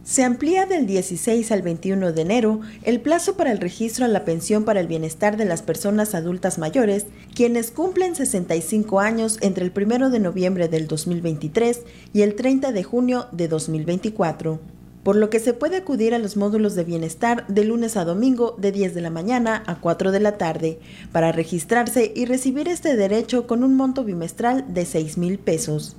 [0.04, 4.26] Se amplía del 16 al 21 de enero el plazo para el registro a la
[4.26, 9.72] pensión para el bienestar de las personas adultas mayores, quienes cumplen 65 años entre el
[9.74, 14.60] 1 de noviembre del 2023 y el 30 de junio de 2024
[15.04, 18.56] por lo que se puede acudir a los módulos de bienestar de lunes a domingo
[18.58, 20.80] de 10 de la mañana a 4 de la tarde
[21.12, 25.96] para registrarse y recibir este derecho con un monto bimestral de 6 mil pesos.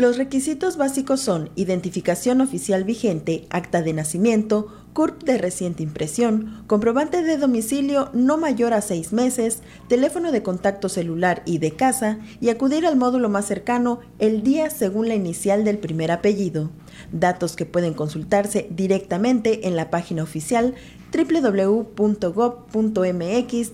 [0.00, 7.22] Los requisitos básicos son identificación oficial vigente, acta de nacimiento, CURP de reciente impresión, comprobante
[7.22, 9.58] de domicilio no mayor a seis meses,
[9.90, 14.70] teléfono de contacto celular y de casa y acudir al módulo más cercano el día
[14.70, 16.70] según la inicial del primer apellido.
[17.12, 20.76] Datos que pueden consultarse directamente en la página oficial
[21.12, 21.92] www.gov.mx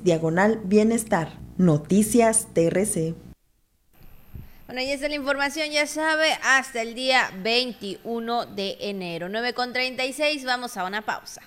[0.02, 1.38] diagonal bienestar.
[1.56, 3.25] Noticias TRC.
[4.66, 9.28] Bueno, y esa es la información, ya sabe, hasta el día 21 de enero.
[9.28, 11.40] 9 con 36, vamos a una pausa.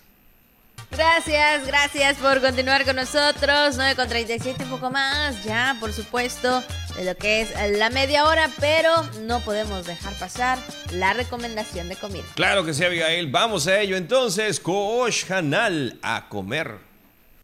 [0.90, 3.76] Gracias, gracias por continuar con nosotros.
[3.76, 6.64] 9 con 37, un poco más, ya, por supuesto,
[6.96, 10.58] de lo que es la media hora, pero no podemos dejar pasar
[10.94, 12.26] la recomendación de comida.
[12.36, 13.30] Claro que sí, Abigail.
[13.30, 14.62] Vamos a ello entonces.
[14.62, 16.89] Coach Hanal a comer.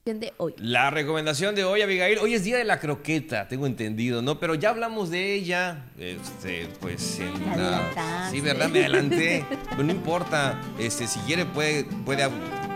[0.05, 0.53] De hoy.
[0.59, 4.39] La recomendación de hoy, Abigail, hoy es día de la croqueta, tengo entendido, ¿no?
[4.39, 8.29] Pero ya hablamos de ella, este, pues en la...
[8.29, 8.69] Sí, ¿verdad?
[8.69, 9.43] Me adelanté.
[9.71, 12.23] Pero no importa, este, si quiere puede, puede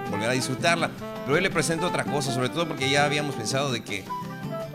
[0.09, 0.89] volver a disfrutarla.
[1.23, 4.03] Pero hoy le presento otra cosa, sobre todo porque ya habíamos pensado de que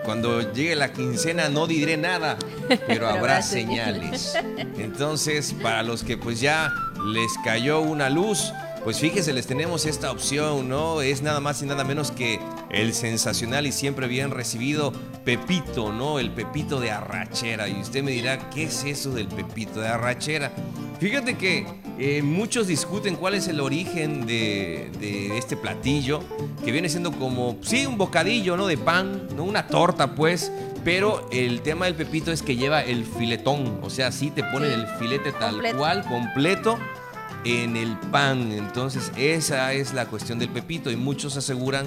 [0.05, 2.39] cuando llegue la quincena no diré nada,
[2.87, 4.39] pero habrá señales.
[4.79, 6.73] Entonces, para los que pues ya
[7.05, 8.53] les cayó una luz,
[8.85, 11.01] pues fíjense, les tenemos esta opción, ¿no?
[11.01, 12.39] Es nada más y nada menos que
[12.71, 14.93] el sensacional y siempre bien recibido
[15.25, 16.19] Pepito, ¿no?
[16.19, 17.67] El Pepito de arrachera.
[17.67, 20.53] Y usted me dirá, ¿qué es eso del Pepito de arrachera?
[21.01, 21.67] Fíjate que
[21.99, 26.21] eh, muchos discuten cuál es el origen de, de este platillo,
[26.63, 28.67] que viene siendo como, sí, un bocadillo, ¿no?
[28.67, 29.45] De pan, ¿no?
[29.45, 30.53] Una torta, pues.
[30.85, 34.71] Pero el tema del pepito es que lleva el filetón, o sea, sí te ponen
[34.71, 35.79] el filete tal Completo.
[35.79, 36.79] cual, completo,
[37.45, 38.53] en el pan.
[38.53, 41.87] Entonces, esa es la cuestión del pepito y muchos aseguran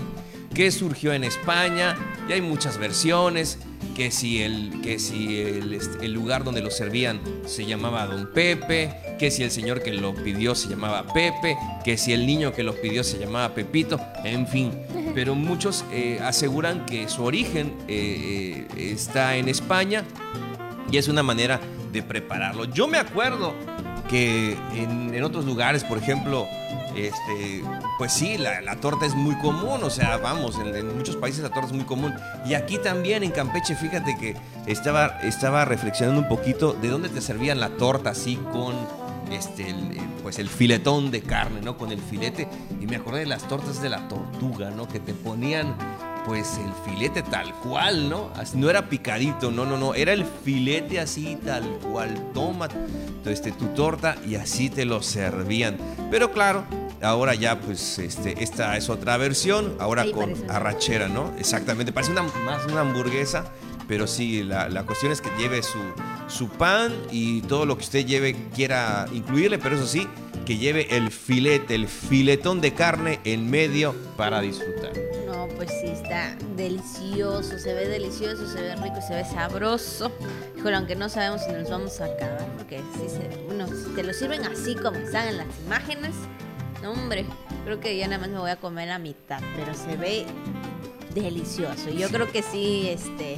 [0.54, 1.96] que surgió en España
[2.28, 3.60] y hay muchas versiones,
[3.96, 8.32] que si el, que si el, este, el lugar donde lo servían se llamaba Don
[8.32, 12.54] Pepe, que si el señor que lo pidió se llamaba Pepe, que si el niño
[12.54, 14.72] que lo pidió se llamaba Pepito, en fin.
[15.16, 20.04] Pero muchos eh, aseguran que su origen eh, eh, está en España
[20.92, 21.60] y es una manera
[21.92, 22.66] de prepararlo.
[22.66, 23.56] Yo me acuerdo
[24.08, 26.48] que en, otros lugares, por ejemplo,
[26.96, 27.64] este,
[27.98, 31.44] pues sí, la, la torta es muy común, o sea, vamos, en, en muchos países
[31.44, 32.14] la torta es muy común.
[32.46, 37.22] Y aquí también en Campeche, fíjate que estaba, estaba reflexionando un poquito de dónde te
[37.22, 38.76] servían la torta así con
[39.32, 41.78] este, el, eh, pues el filetón de carne, ¿no?
[41.78, 42.48] Con el filete.
[42.82, 44.88] Y me acordé de las tortas de la tortuga, ¿no?
[44.88, 45.76] Que te ponían
[46.28, 48.34] pues el filete tal cual, ¿no?
[48.54, 52.68] No era picadito, no, no, no, era el filete así tal cual, toma
[53.26, 55.78] este, tu torta y así te lo servían.
[56.12, 56.66] Pero claro,
[57.02, 61.32] ahora ya pues este, esta es otra versión, ahora con parece arrachera, ¿no?
[61.40, 63.46] Exactamente, parece una, más una hamburguesa,
[63.88, 65.80] pero sí, la, la cuestión es que lleve su,
[66.28, 70.06] su pan y todo lo que usted lleve quiera incluirle, pero eso sí,
[70.46, 74.92] que lleve el filete, el filetón de carne en medio para disfrutar.
[75.48, 80.12] No, pues sí, está delicioso, se ve delicioso, se ve rico, se ve sabroso.
[80.58, 84.04] Híjole, aunque no sabemos si nos vamos a acabar, porque sí se, bueno, si te
[84.04, 86.14] lo sirven así como están en las imágenes,
[86.82, 87.26] no hombre,
[87.66, 90.26] creo que ya nada más me voy a comer la mitad, pero se ve
[91.14, 91.90] delicioso.
[91.90, 93.38] Yo creo que sí, este,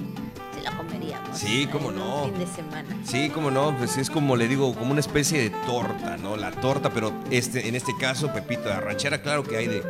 [0.59, 1.37] sí lo comeríamos.
[1.37, 2.23] Sí, cómo un no.
[2.25, 2.97] fin de semana.
[3.03, 6.35] Sí, como no, pues es como le digo, como una especie de torta, ¿no?
[6.37, 9.83] La torta, pero este, en este caso, Pepito de arrachera, claro que hay de,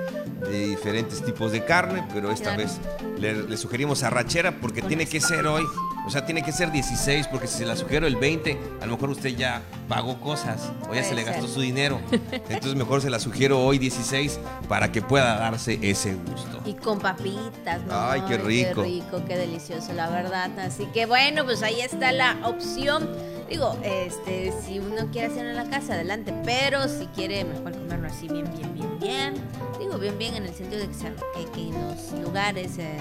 [0.50, 2.64] de diferentes tipos de carne, pero esta Claro.
[2.64, 2.80] vez
[3.20, 5.64] le, le sugerimos arrachera porque tiene que ser hoy,
[6.06, 8.94] o sea, tiene que ser 16, porque si se la sugiero el 20, a lo
[8.94, 12.00] mejor usted ya pagó cosas o ya se le gastó su dinero.
[12.32, 16.62] Entonces mejor se la sugiero hoy 16 para que pueda darse ese gusto.
[16.66, 17.94] Y con papitas, ¿no?
[17.94, 18.84] Ay, qué rico.
[18.84, 20.58] Qué rico, qué delicioso, la verdad.
[20.60, 23.08] Así que bueno, pues ahí está la opción.
[23.50, 26.34] Digo, este, si uno quiere hacerlo en la casa, adelante.
[26.46, 29.34] Pero si quiere mejor comerlo así bien, bien, bien, bien.
[29.80, 32.98] Digo, bien, bien en el sentido de que, que, que en los lugares eh,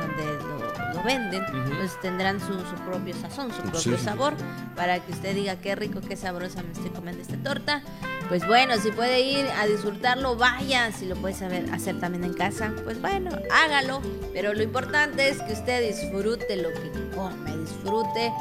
[0.00, 1.76] donde lo, lo venden, Ujú.
[1.76, 4.34] pues tendrán su, su propio sazón, su propio sí, sabor.
[4.76, 7.82] Para que usted diga qué rico, qué sabrosa me estoy comiendo esta torta.
[8.28, 10.92] Pues bueno, si puede ir a disfrutarlo, vaya.
[10.92, 14.00] Si lo puede saber hacer también en casa, pues bueno, hágalo.
[14.32, 18.32] Pero lo importante es que usted disfrute lo que come, disfrute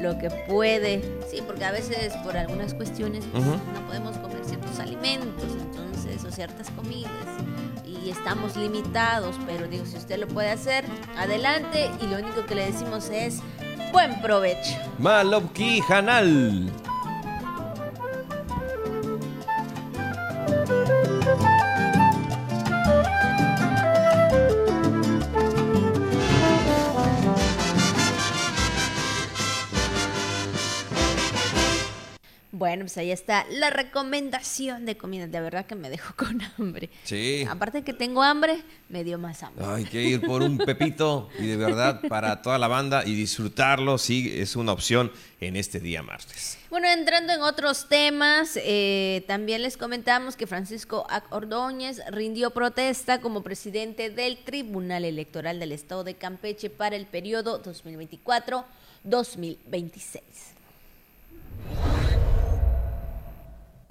[0.00, 1.02] lo que puede.
[1.30, 3.56] Sí, porque a veces por algunas cuestiones pues, Ujú.
[3.74, 7.10] no podemos comer ciertos alimentos, entonces, o ciertas comidas.
[8.10, 10.84] Estamos limitados, pero digo, si usted lo puede hacer,
[11.16, 11.90] adelante.
[12.00, 13.40] Y lo único que le decimos es
[13.92, 14.76] buen provecho.
[14.98, 16.70] Malopki Hanal.
[32.68, 35.26] Bueno, pues ahí está la recomendación de comida.
[35.26, 36.90] De verdad que me dejó con hambre.
[37.04, 37.46] Sí.
[37.48, 39.64] Aparte que tengo hambre, me dio más hambre.
[39.64, 43.96] Hay que ir por un pepito y de verdad para toda la banda y disfrutarlo,
[43.96, 45.10] sí, es una opción
[45.40, 46.58] en este día martes.
[46.68, 53.42] Bueno, entrando en otros temas, eh, también les comentamos que Francisco Ordóñez rindió protesta como
[53.42, 60.20] presidente del Tribunal Electoral del Estado de Campeche para el periodo 2024-2026.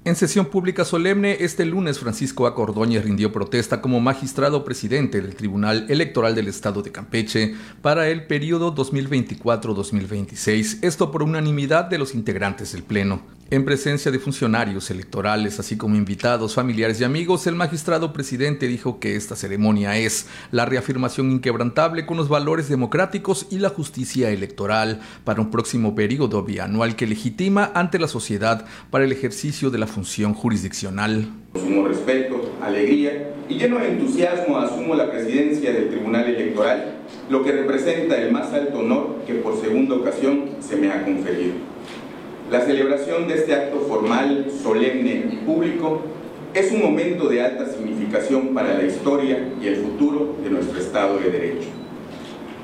[0.07, 5.85] En sesión pública solemne, este lunes Francisco Acordóñez rindió protesta como magistrado presidente del Tribunal
[5.89, 12.71] Electoral del Estado de Campeche para el periodo 2024-2026, esto por unanimidad de los integrantes
[12.71, 13.35] del Pleno.
[13.49, 18.99] En presencia de funcionarios electorales, así como invitados, familiares y amigos, el magistrado presidente dijo
[18.99, 24.99] que esta ceremonia es la reafirmación inquebrantable con los valores democráticos y la justicia electoral
[25.23, 29.87] para un próximo periodo bianual que legitima ante la sociedad para el ejercicio de la
[29.97, 31.27] función jurisdiccional.
[31.53, 36.97] Con respeto, alegría y lleno de entusiasmo asumo la presidencia del Tribunal Electoral,
[37.31, 41.55] lo que representa el más alto honor que por segunda ocasión se me ha conferido.
[42.51, 46.03] La celebración de este acto formal, solemne y público
[46.53, 51.17] es un momento de alta significación para la historia y el futuro de nuestro Estado
[51.17, 51.69] de Derecho.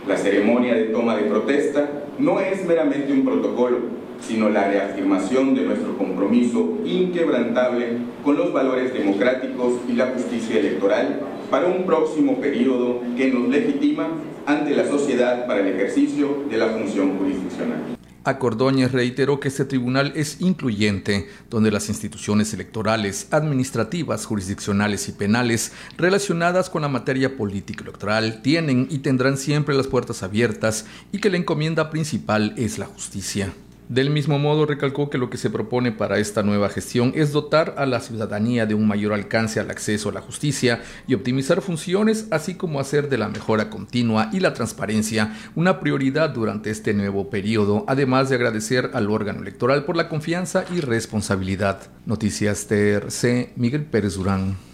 [0.08, 5.64] La ceremonia de toma de protesta no es meramente un protocolo, sino la reafirmación de
[5.64, 11.20] nuestro compromiso inquebrantable con los valores democráticos y la justicia electoral
[11.50, 14.08] para un próximo periodo que nos legitima
[14.46, 17.98] ante la sociedad para el ejercicio de la función jurisdiccional.
[18.26, 25.74] Acordóñez reiteró que este tribunal es incluyente, donde las instituciones electorales, administrativas, jurisdiccionales y penales
[25.98, 31.30] relacionadas con la materia política electoral tienen y tendrán siempre las puertas abiertas y que
[31.30, 33.52] la encomienda principal es la justicia.
[33.90, 37.76] Del mismo modo, recalcó que lo que se propone para esta nueva gestión es dotar
[37.78, 42.28] a la ciudadanía de un mayor alcance al acceso a la justicia y optimizar funciones,
[42.32, 47.30] así como hacer de la mejora continua y la transparencia una prioridad durante este nuevo
[47.30, 51.82] periodo, además de agradecer al órgano electoral por la confianza y responsabilidad.
[52.06, 54.73] Noticias TRC, Miguel Pérez Durán.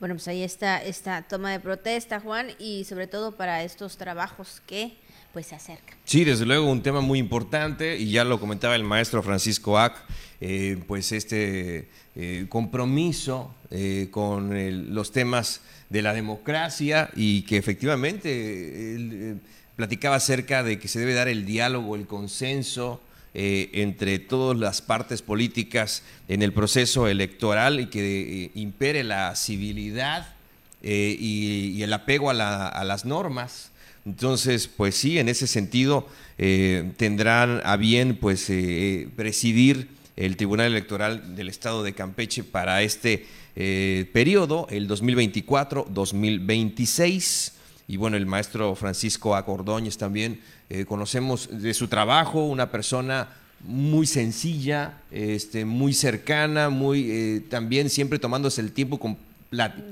[0.00, 4.62] Bueno, pues ahí está esta toma de protesta, Juan, y sobre todo para estos trabajos
[4.64, 4.96] que
[5.32, 5.96] pues se acerca.
[6.04, 9.96] Sí, desde luego un tema muy importante y ya lo comentaba el maestro Francisco Ack,
[10.40, 18.94] eh, pues este eh, compromiso eh, con los temas de la democracia y que efectivamente
[18.94, 19.40] él
[19.74, 23.02] platicaba acerca de que se debe dar el diálogo, el consenso
[23.34, 30.34] entre todas las partes políticas en el proceso electoral y que impere la civilidad
[30.82, 33.70] y, el apego a las normas.
[34.08, 36.08] Entonces, pues sí, en ese sentido
[36.38, 42.82] eh, tendrán a bien pues eh, presidir el Tribunal Electoral del Estado de Campeche para
[42.82, 47.52] este eh, periodo, el 2024-2026.
[47.86, 50.40] Y bueno, el maestro Francisco Acordóñez también
[50.86, 53.28] conocemos de su trabajo, una persona
[53.64, 59.16] muy sencilla, este, muy cercana, muy también siempre tomándose el tiempo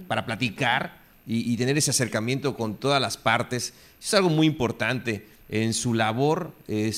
[0.06, 5.74] para platicar y, tener ese acercamiento con todas las partes es algo muy importante en
[5.74, 6.92] su labor eh,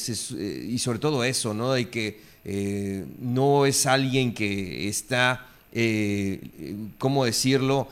[0.68, 1.72] y sobre todo eso, ¿no?
[1.72, 5.46] De que eh, no es alguien que está,
[5.80, 6.40] eh,
[6.98, 7.86] ¿cómo decirlo?,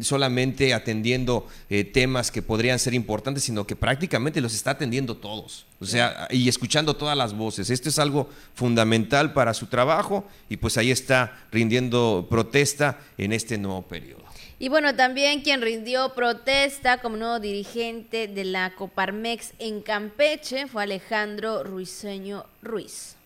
[0.00, 1.46] solamente atendiendo
[1.92, 6.48] temas que podrían ser importantes, sino que prácticamente los está atendiendo todos, o sea, y
[6.48, 7.70] escuchando todas las voces.
[7.70, 13.58] Esto es algo fundamental para su trabajo y pues ahí está rindiendo protesta en este
[13.58, 14.24] nuevo periodo.
[14.58, 20.82] Y bueno, también quien rindió protesta como nuevo dirigente de la Coparmex en Campeche fue
[20.82, 23.16] Alejandro Ruiseño Ruiz.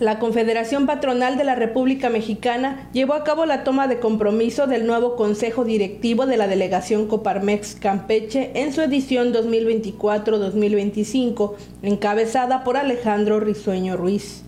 [0.00, 4.86] La Confederación Patronal de la República Mexicana llevó a cabo la toma de compromiso del
[4.86, 13.40] nuevo Consejo Directivo de la Delegación Coparmex Campeche en su edición 2024-2025, encabezada por Alejandro
[13.40, 14.42] Risueño Ruiz.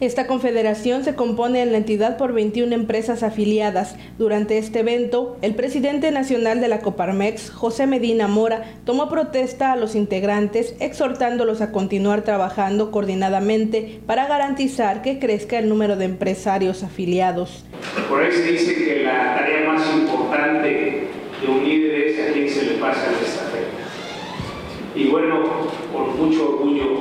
[0.00, 3.96] Esta confederación se compone en la entidad por 21 empresas afiliadas.
[4.16, 9.76] Durante este evento, el presidente nacional de la Coparmex, José Medina Mora, tomó protesta a
[9.76, 16.84] los integrantes, exhortándolos a continuar trabajando coordinadamente para garantizar que crezca el número de empresarios
[16.84, 17.64] afiliados.
[18.08, 21.08] Por ahí se dice que la tarea más importante
[21.42, 23.66] de un líder es a quien se le pasa la estafeta.
[24.94, 25.42] Y bueno,
[25.92, 27.00] con mucho orgullo,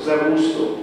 [0.00, 0.78] nos da gusto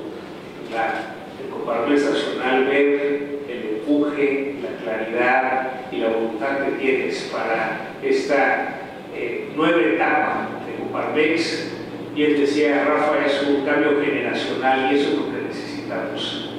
[0.69, 8.75] el Coparmex Nacional ver el empuje, la claridad y la voluntad que tienes para esta
[9.15, 11.71] eh, nueva etapa de Coparmex.
[12.15, 16.51] Y él decía, Rafa, es un cambio generacional y eso es lo que necesitamos.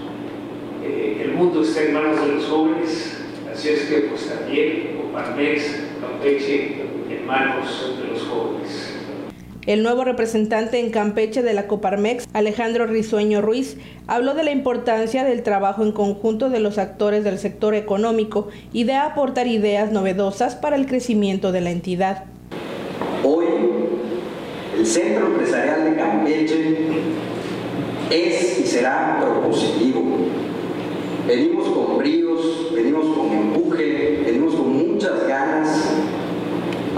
[0.84, 3.20] Eh, el mundo está en manos de los jóvenes,
[3.52, 8.87] así es que pues también Coparmex, Campeche, en manos de los jóvenes.
[9.68, 15.24] El nuevo representante en Campeche de la Coparmex, Alejandro Risueño Ruiz, habló de la importancia
[15.24, 20.56] del trabajo en conjunto de los actores del sector económico y de aportar ideas novedosas
[20.56, 22.24] para el crecimiento de la entidad.
[23.22, 23.44] Hoy,
[24.78, 26.78] el Centro Empresarial de Campeche
[28.08, 30.02] es y será propositivo.
[31.26, 35.88] Venimos con bríos, venimos con empuje, venimos con muchas ganas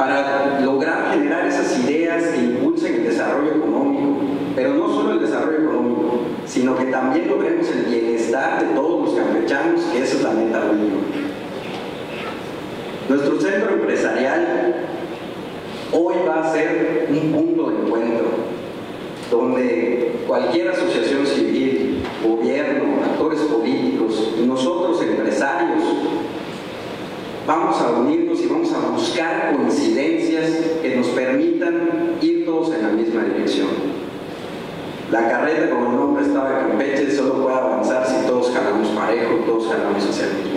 [0.01, 4.21] para lograr generar esas ideas que impulsen el desarrollo económico,
[4.57, 9.19] pero no solo el desarrollo económico, sino que también logremos el bienestar de todos los
[9.19, 11.01] campechanos, que esa es la meta última.
[13.11, 14.75] Nuestro centro empresarial
[15.93, 18.27] hoy va a ser un punto de encuentro
[19.31, 25.83] donde cualquier asociación civil, gobierno, actores políticos nosotros empresarios
[27.47, 30.51] vamos a unirnos y vamos a buscar coincidencias
[30.83, 33.69] que nos permitan ir todos en la misma dirección.
[35.11, 39.37] La carreta, como el nombre estaba en Campeche, solo puede avanzar si todos jalamos parejo,
[39.47, 40.50] todos jalamos hacia el.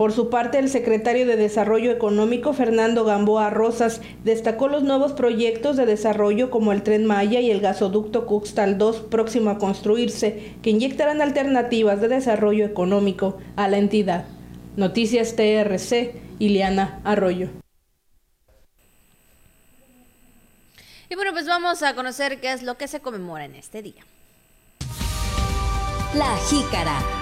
[0.00, 5.76] Por su parte, el secretario de Desarrollo Económico, Fernando Gamboa Rosas, destacó los nuevos proyectos
[5.76, 10.70] de desarrollo como el Tren Maya y el gasoducto Cuxtal 2 próximo a construirse, que
[10.70, 14.24] inyectarán alternativas de desarrollo económico a la entidad.
[14.74, 17.50] Noticias TRC, Ileana Arroyo.
[21.10, 24.02] Y bueno, pues vamos a conocer qué es lo que se conmemora en este día.
[26.14, 27.19] La jícara.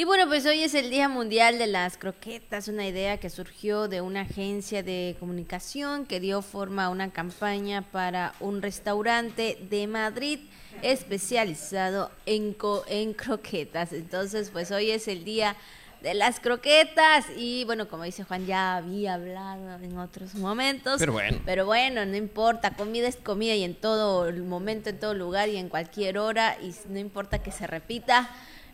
[0.00, 3.86] Y bueno, pues hoy es el Día Mundial de las Croquetas, una idea que surgió
[3.86, 9.86] de una agencia de comunicación que dio forma a una campaña para un restaurante de
[9.86, 10.38] Madrid
[10.80, 12.56] especializado en,
[12.88, 13.92] en croquetas.
[13.92, 15.54] Entonces, pues hoy es el Día
[16.00, 20.98] de las croquetas y bueno, como dice Juan, ya había hablado en otros momentos.
[20.98, 21.40] Pero bueno.
[21.44, 25.50] Pero bueno, no importa, comida es comida y en todo el momento, en todo lugar
[25.50, 28.30] y en cualquier hora y no importa que se repita.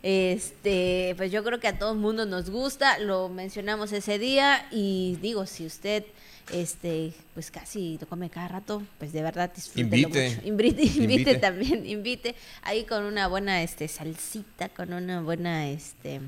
[0.08, 4.64] Este, pues yo creo que a todo el mundo nos gusta, lo mencionamos ese día
[4.70, 6.04] y digo, si usted
[6.52, 10.30] este, pues casi lo come cada rato, pues de verdad disfrútelo Invite.
[10.36, 10.46] mucho.
[10.48, 11.34] Invite, invite, Invite.
[11.38, 16.20] también, invite ahí con una buena este salsita, con una buena este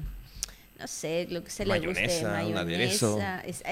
[0.81, 3.19] no sé, lo que se le guste, Mayonesa, un aderezo.
[3.45, 3.63] es,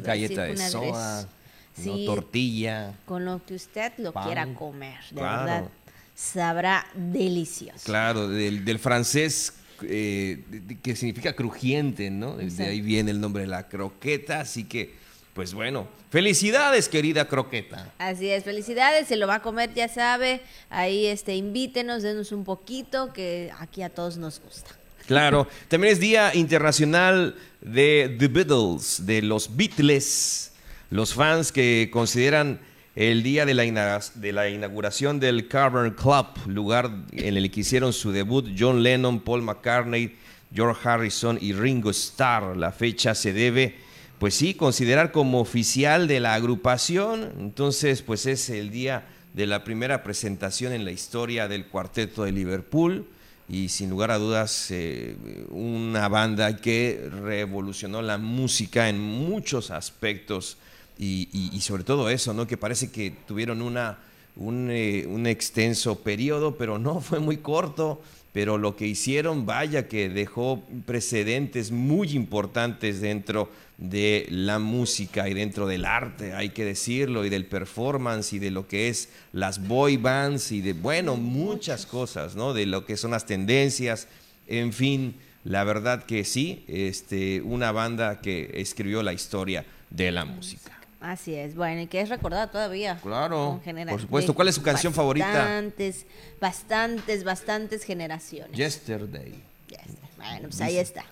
[0.00, 1.28] Galleta de soda.
[1.76, 2.94] Sí, tortilla.
[3.04, 4.26] con lo que usted lo Pan.
[4.26, 5.44] quiera comer, de Claro.
[5.44, 5.68] verdad,
[6.14, 7.80] sabrá delicioso.
[7.84, 10.42] Claro, del, del francés eh,
[10.82, 12.36] que significa crujiente, ¿no?
[12.36, 12.70] De Exacto.
[12.70, 14.94] ahí viene el nombre de la croqueta, así que,
[15.34, 17.92] pues bueno, felicidades, querida croqueta.
[17.98, 22.44] Así es, felicidades, se lo va a comer, ya sabe, ahí este invítenos, denos un
[22.44, 24.70] poquito, que aquí a todos nos gusta.
[25.06, 30.52] Claro, también es Día Internacional de The Beatles, de los Beatles.
[30.90, 32.60] Los fans que consideran
[32.96, 37.92] el día de la, de la inauguración del Cavern Club, lugar en el que hicieron
[37.92, 40.16] su debut John Lennon, Paul McCartney,
[40.54, 42.56] George Harrison y Ringo Starr.
[42.56, 43.74] La fecha se debe,
[44.20, 47.32] pues sí, considerar como oficial de la agrupación.
[47.40, 52.30] Entonces, pues es el día de la primera presentación en la historia del cuarteto de
[52.30, 53.08] Liverpool
[53.48, 55.16] y sin lugar a dudas eh,
[55.50, 60.56] una banda que revolucionó la música en muchos aspectos
[60.98, 62.46] y, y- y sobre todo eso, ¿no?
[62.46, 63.98] Que parece que tuvieron una,
[64.36, 68.00] un, eh, un extenso periodo, pero no fue muy corto.
[68.32, 75.34] Pero lo que hicieron, vaya que dejó precedentes muy importantes dentro de la música y
[75.34, 79.64] dentro del arte, hay que decirlo, y del performance y de lo que es las
[79.68, 82.54] boy bands y de, bueno, muchas cosas, ¿no?
[82.54, 84.08] De lo que son las tendencias,
[84.48, 85.14] en fin,
[85.44, 90.72] la verdad que sí, este, una banda que escribió la historia de la música.
[91.04, 92.98] Así es, bueno, y que es recordada todavía.
[93.02, 94.34] Claro, genera- por supuesto.
[94.34, 95.26] ¿Cuál es su canción favorita?
[95.30, 96.06] Bastantes,
[96.40, 98.56] bastantes, bastantes generaciones.
[98.56, 99.34] Yesterday.
[99.70, 99.84] Está.
[100.16, 101.04] Bueno, pues ahí está.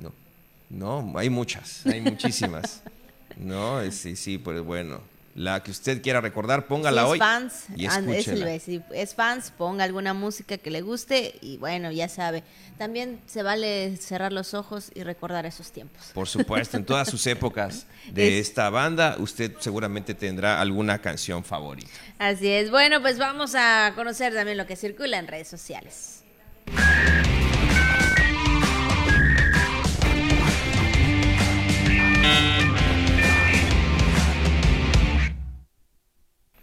[0.00, 0.12] No,
[0.70, 2.82] no, hay muchas, hay muchísimas.
[3.36, 5.02] No, es- sí, sí, pues bueno.
[5.36, 9.52] La que usted quiera recordar, póngala si es hoy fans, y es, si es fans,
[9.56, 12.42] ponga alguna música que le guste y bueno, ya sabe.
[12.78, 16.06] También se vale cerrar los ojos y recordar esos tiempos.
[16.14, 21.44] Por supuesto, en todas sus épocas de Es- esta banda, usted seguramente tendrá alguna canción
[21.44, 21.90] favorita.
[22.18, 22.70] Así es.
[22.70, 26.22] Bueno, pues vamos a conocer también lo que circula en redes sociales.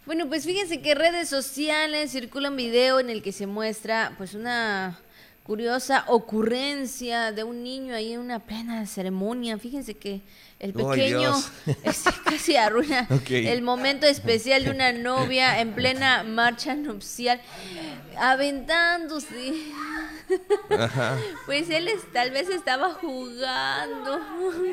[0.06, 4.34] Bueno, pues fíjense que redes sociales circula un video en el que se muestra pues
[4.34, 5.00] una
[5.44, 9.56] curiosa ocurrencia de un niño ahí en una plena ceremonia.
[9.56, 10.20] Fíjense que
[10.64, 11.32] el ¡Ay, pequeño
[12.24, 17.40] casi arruina el momento especial de una novia en plena marcha nupcial,
[18.16, 19.52] aventándose.
[20.70, 21.16] Ajá.
[21.46, 24.18] Pues él es- tal vez estaba jugando.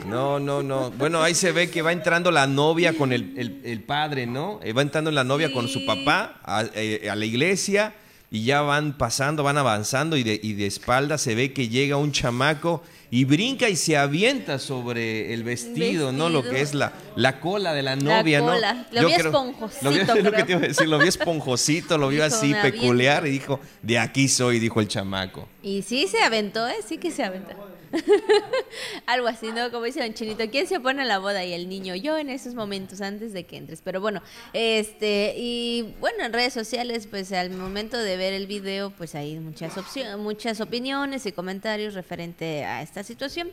[0.05, 0.91] No, no, no.
[0.91, 4.59] Bueno, ahí se ve que va entrando la novia con el, el- el padre, ¿no?
[4.63, 7.93] Eh, va entrando la novia con su papá a, eh, a la iglesia
[8.31, 11.97] y ya van pasando, van avanzando y de, y de espalda se ve que llega
[11.97, 12.81] un chamaco
[13.13, 16.29] y brinca y se avienta sobre el vestido, ¿no?
[16.29, 18.73] Lo que es la, la cola de la novia, cola.
[18.73, 18.85] ¿no?
[18.93, 20.45] Lo Yo vi creo- esponjosito, Lo vio, es lo que creo.
[20.45, 24.27] te iba a decir, lo vio esponjosito, lo vio así peculiar y dijo, de aquí
[24.29, 25.47] soy, dijo el chamaco.
[25.61, 26.75] Y sí se aventó, ¿eh?
[26.87, 27.53] Sí que se aventó.
[29.05, 29.71] Algo así, ¿no?
[29.71, 31.43] Como dice Don Chinito, ¿quién se opone a la boda?
[31.43, 33.81] Y el niño, yo en esos momentos, antes de que entres.
[33.83, 34.21] Pero bueno,
[34.53, 39.39] este, y bueno, en redes sociales, pues al momento de ver el video, pues hay
[39.39, 43.49] muchas opciones, muchas opiniones y comentarios referente a esta situación.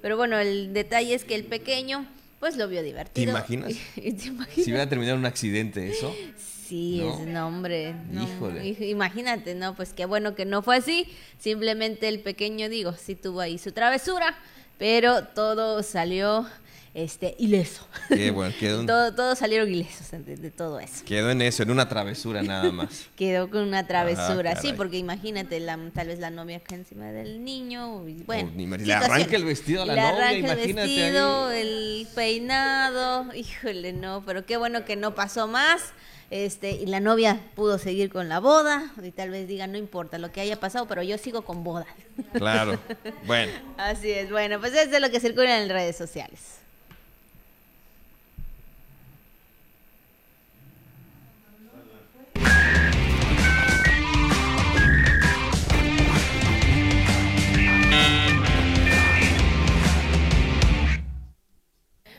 [0.00, 2.06] Pero bueno, el detalle es que el pequeño,
[2.40, 3.30] pues lo vio ¿Te divertido.
[3.30, 3.74] imaginas?
[3.94, 4.48] ¿Te imaginas?
[4.54, 6.12] Si hubiera terminado en un accidente eso.
[6.12, 6.32] Sí,
[6.72, 7.18] ¿No?
[7.20, 7.94] es nombre.
[8.10, 8.66] No, Híjole.
[8.88, 9.74] Imagínate, ¿no?
[9.74, 11.06] Pues qué bueno que no fue así.
[11.38, 14.36] Simplemente el pequeño, digo, sí tuvo ahí su travesura,
[14.78, 16.46] pero todo salió
[16.94, 17.86] este ileso.
[18.10, 21.02] Qué bueno, quedó, en- todo, todos salieron ilesos de, de todo eso.
[21.06, 23.06] quedó en eso, en una travesura nada más.
[23.16, 27.06] Quedó con una travesura, Ajá, sí, porque imagínate, la, tal vez la novia acá encima
[27.10, 28.50] del niño, y bueno.
[28.54, 30.96] Oh, le arranca el vestido a la Le novia, arranca imagínate el ahí.
[31.00, 35.92] vestido, el peinado, híjole, no, pero qué bueno que no pasó más.
[36.32, 40.16] Este, y la novia pudo seguir con la boda, y tal vez diga, no importa
[40.16, 41.84] lo que haya pasado, pero yo sigo con boda.
[42.32, 42.78] Claro.
[43.26, 46.56] Bueno, Así es, bueno, pues eso es lo que circula en redes sociales.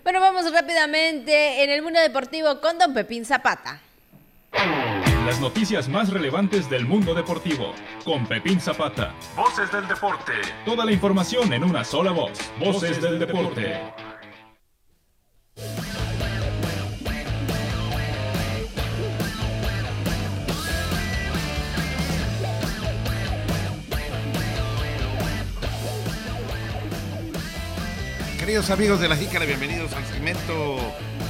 [0.04, 3.82] Bueno, vamos rápidamente en el mundo deportivo con Don Pepín Zapata.
[4.54, 7.74] Las noticias más relevantes del mundo deportivo.
[8.04, 9.14] Con Pepín Zapata.
[9.36, 10.34] Voces del deporte.
[10.66, 12.32] Toda la información en una sola voz.
[12.60, 13.82] Voces del deporte.
[28.40, 30.78] Queridos amigos de la Jícara, bienvenidos al segmento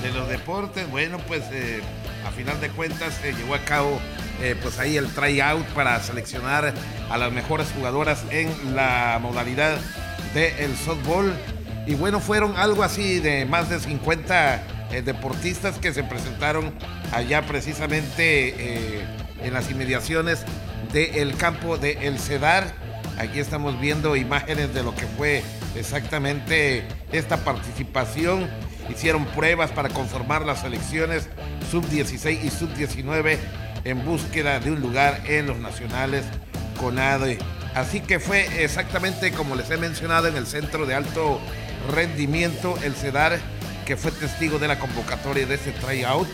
[0.03, 0.89] de los deportes.
[0.91, 1.81] Bueno, pues eh,
[2.27, 3.99] a final de cuentas se llevó a cabo
[4.41, 6.73] eh, pues ahí el tryout para seleccionar
[7.09, 9.77] a las mejores jugadoras en la modalidad
[10.33, 11.33] del softball.
[11.85, 16.73] Y bueno, fueron algo así de más de 50 eh, deportistas que se presentaron
[17.11, 19.05] allá precisamente eh,
[19.41, 20.45] en las inmediaciones
[20.91, 22.73] del campo de El Cedar.
[23.17, 25.43] Aquí estamos viendo imágenes de lo que fue
[25.75, 28.49] exactamente esta participación.
[28.89, 31.29] Hicieron pruebas para conformar las selecciones
[31.71, 33.37] sub-16 y sub-19
[33.85, 36.25] en búsqueda de un lugar en los nacionales
[36.79, 37.39] CONADE.
[37.75, 41.39] Así que fue exactamente como les he mencionado en el centro de alto
[41.91, 43.39] rendimiento, el CEDAR,
[43.85, 46.27] que fue testigo de la convocatoria de este tryout,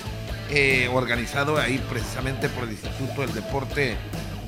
[0.51, 3.97] eh, organizado ahí precisamente por el Instituto del Deporte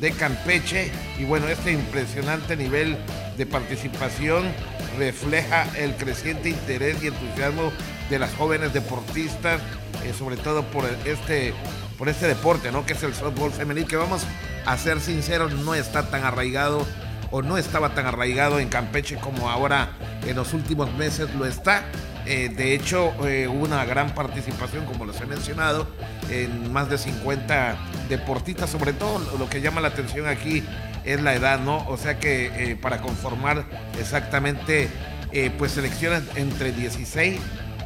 [0.02, 0.92] de Campeche.
[1.18, 2.98] Y bueno, este impresionante nivel
[3.38, 4.52] de participación
[4.98, 7.72] refleja el creciente interés y entusiasmo
[8.10, 9.62] de las jóvenes deportistas,
[10.04, 11.54] eh, sobre todo por este,
[11.98, 12.86] por este deporte, ¿no?
[12.86, 14.24] Que es el softball femenil, que vamos
[14.66, 16.86] a ser sinceros, no está tan arraigado
[17.30, 19.92] o no estaba tan arraigado en Campeche como ahora
[20.26, 21.86] en los últimos meses lo está.
[22.26, 25.88] Eh, de hecho, eh, hubo una gran participación, como les he mencionado,
[26.30, 27.78] en más de 50
[28.12, 28.70] deportistas.
[28.70, 30.64] Sobre todo lo- que llama la atención aquí
[31.04, 31.88] es la edad, ¿no?
[31.90, 33.66] O sea que eh, para conformar
[34.00, 34.88] exactamente,
[35.32, 37.40] eh, pues selecciones entre 16,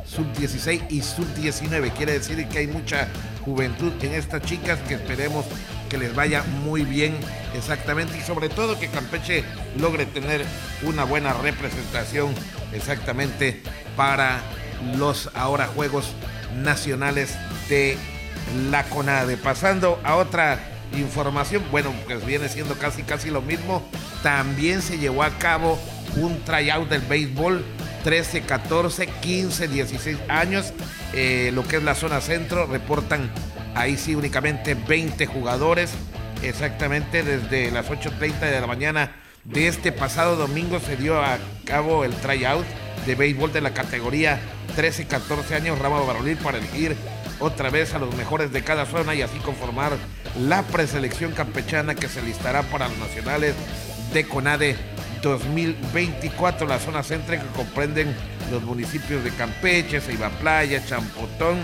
[0.05, 1.91] sub-16 y sub-19.
[1.93, 3.07] Quiere decir que hay mucha
[3.45, 5.45] juventud en estas chicas que esperemos
[5.89, 7.15] que les vaya muy bien
[7.55, 9.43] exactamente y sobre todo que Campeche
[9.79, 10.43] logre tener
[10.81, 12.33] una buena representación
[12.73, 13.61] exactamente
[13.95, 14.41] para
[14.97, 16.13] los ahora Juegos
[16.55, 17.35] Nacionales
[17.69, 17.97] de
[18.69, 19.37] la CONADE.
[19.37, 20.59] Pasando a otra
[20.97, 23.83] información, bueno, pues viene siendo casi casi lo mismo,
[24.23, 25.79] también se llevó a cabo
[26.15, 27.63] un tryout del béisbol
[28.03, 30.73] 13, 14, 15, 16 años,
[31.13, 33.31] eh, lo que es la zona centro, reportan
[33.73, 35.91] ahí sí únicamente 20 jugadores,
[36.43, 39.11] exactamente desde las 8.30 de la mañana
[39.45, 42.65] de este pasado domingo se dio a cabo el tryout
[43.05, 44.39] de béisbol de la categoría
[44.75, 46.97] 13-14 años Rama Barolil para elegir
[47.39, 49.93] otra vez a los mejores de cada zona y así conformar
[50.39, 53.55] la preselección campechana que se listará para los nacionales
[54.13, 54.75] de CONADE
[55.21, 58.15] 2024, la zona centro que comprenden
[58.51, 61.57] los municipios de Campeche, Ceiba Playa, Champotón,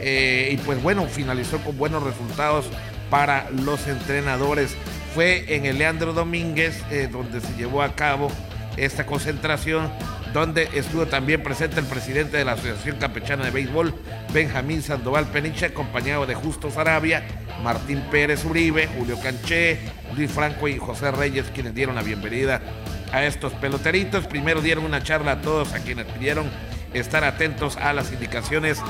[0.00, 2.66] eh, y pues bueno, finalizó con buenos resultados
[3.10, 4.76] para los entrenadores.
[5.14, 8.32] fue en el Leandro Domínguez, eh, donde se llevó a cabo
[8.76, 9.92] esta concentración,
[10.34, 13.94] donde estuvo también presente el presidente de la Asociación Campechana de Béisbol,
[14.32, 17.24] Benjamín Sandoval Peniche, acompañado de Justo Sarabia,
[17.62, 19.78] Martín Pérez Uribe, Julio Canché,
[20.16, 22.60] Luis Franco y José Reyes, quienes dieron la bienvenida
[23.12, 24.26] a estos peloteritos.
[24.26, 26.50] Primero dieron una charla a todos a quienes pidieron
[26.94, 28.82] estar atentos a las indicaciones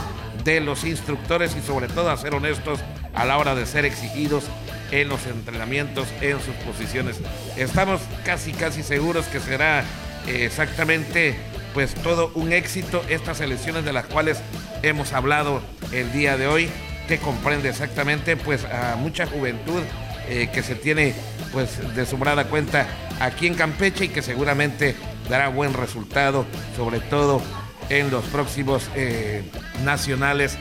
[0.44, 2.80] de los instructores y sobre todo a ser honestos
[3.12, 4.44] a la hora de ser exigidos
[4.92, 7.20] en los entrenamientos en sus posiciones.
[7.58, 9.84] Estamos casi casi seguros que será
[10.26, 11.36] exactamente
[11.72, 14.38] pues todo un éxito estas elecciones de las cuales
[14.82, 15.60] hemos hablado
[15.92, 16.68] el día de hoy
[17.08, 19.82] que comprende exactamente pues a mucha juventud
[20.28, 21.14] eh, que se tiene
[21.52, 22.86] pues de sobrada cuenta
[23.20, 24.94] aquí en Campeche y que seguramente
[25.28, 26.46] dará buen resultado
[26.76, 27.42] sobre todo
[27.90, 29.42] en los próximos eh,
[29.84, 30.56] nacionales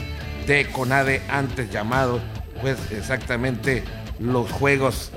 [0.47, 2.21] de CONADE antes llamados
[2.61, 3.83] pues exactamente
[4.19, 5.11] los Juegos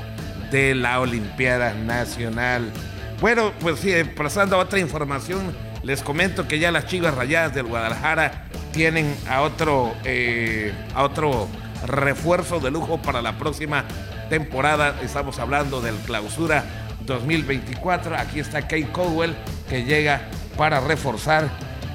[0.51, 2.73] de la Olimpiada Nacional.
[3.21, 7.65] Bueno, pues sí, pasando a otra información, les comento que ya las Chivas Rayadas del
[7.65, 11.49] Guadalajara tienen a otro, eh, a otro
[11.87, 13.85] refuerzo de lujo para la próxima
[14.29, 15.01] temporada.
[15.03, 16.65] Estamos hablando del clausura
[17.07, 18.17] 2024.
[18.17, 19.35] Aquí está Kate Cowell
[19.71, 21.49] que llega para reforzar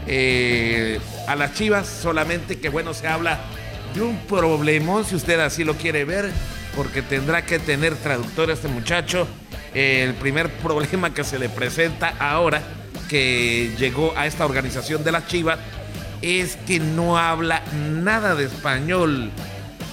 [0.07, 1.87] eh, a las Chivas.
[1.87, 3.39] Solamente que bueno, se habla
[3.93, 6.31] de un problemón, si usted así lo quiere ver,
[6.75, 9.27] porque tendrá que tener traductor este muchacho.
[9.73, 12.61] El primer problema que se le presenta ahora
[13.09, 15.59] que llegó a esta organización de las Chivas
[16.21, 19.31] es que no habla nada de español.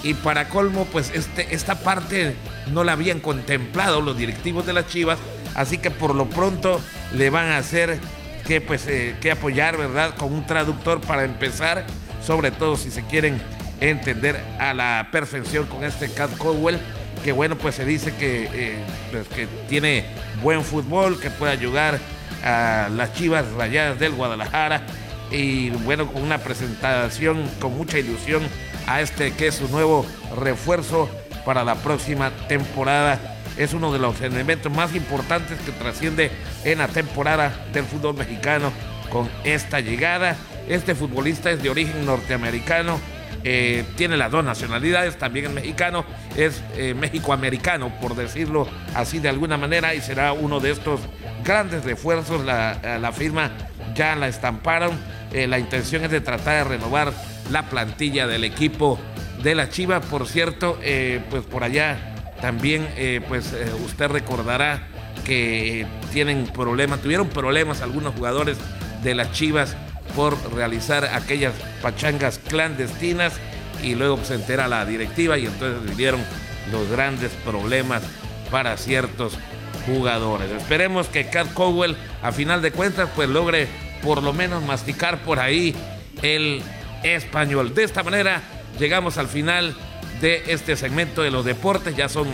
[0.03, 2.35] Y para colmo, pues este, esta parte
[2.71, 5.19] no la habían contemplado los directivos de las Chivas,
[5.55, 6.79] así que por lo pronto
[7.13, 7.99] le van a hacer
[8.47, 10.15] que, pues, eh, que apoyar, ¿verdad?
[10.15, 11.85] Con un traductor para empezar,
[12.25, 13.41] sobre todo si se quieren
[13.81, 16.79] entender a la perfección con este Cat Caldwell,
[17.23, 18.77] que bueno, pues se dice que, eh,
[19.11, 20.05] pues, que tiene
[20.41, 21.99] buen fútbol, que puede ayudar
[22.43, 24.83] a las Chivas Rayadas del Guadalajara
[25.31, 28.43] y bueno, con una presentación con mucha ilusión
[28.87, 30.05] a este que es su nuevo
[30.37, 31.09] refuerzo
[31.45, 33.19] para la próxima temporada.
[33.57, 36.31] Es uno de los elementos más importantes que trasciende
[36.63, 38.71] en la temporada del fútbol mexicano
[39.09, 40.37] con esta llegada.
[40.67, 42.99] Este futbolista es de origen norteamericano,
[43.43, 49.29] eh, tiene las dos nacionalidades, también es mexicano, es eh, mexicoamericano, por decirlo así de
[49.29, 51.01] alguna manera, y será uno de estos
[51.43, 52.45] grandes refuerzos.
[52.45, 53.51] La, la firma
[53.95, 54.97] ya la estamparon.
[55.31, 57.13] Eh, la intención es de tratar de renovar
[57.51, 58.99] la plantilla del equipo
[59.43, 60.01] de la Chiva.
[60.01, 63.53] Por cierto, eh, pues por allá también, eh, pues
[63.85, 64.87] usted recordará
[65.25, 68.57] que tienen problemas, tuvieron problemas algunos jugadores
[69.03, 69.75] de las Chivas
[70.15, 73.33] por realizar aquellas pachangas clandestinas
[73.83, 76.21] y luego se entera la directiva y entonces vivieron
[76.71, 78.03] los grandes problemas
[78.51, 79.37] para ciertos
[79.85, 80.51] jugadores.
[80.51, 83.67] Esperemos que Cat Cowell a final de cuentas pues logre
[84.03, 85.75] por lo menos masticar por ahí
[86.21, 86.61] el
[87.03, 87.73] español.
[87.73, 88.41] De esta manera
[88.79, 89.75] llegamos al final
[90.21, 91.95] de este segmento de los deportes.
[91.95, 92.27] Ya son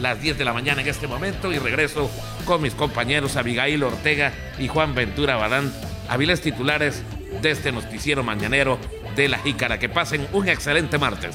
[0.00, 2.10] las 10 de la mañana en este momento y regreso
[2.44, 5.72] con mis compañeros Abigail Ortega y Juan Ventura Badán,
[6.08, 7.02] hábiles titulares
[7.42, 8.78] de este noticiero mañanero
[9.16, 9.78] de la Jícara.
[9.78, 11.34] Que pasen un excelente martes.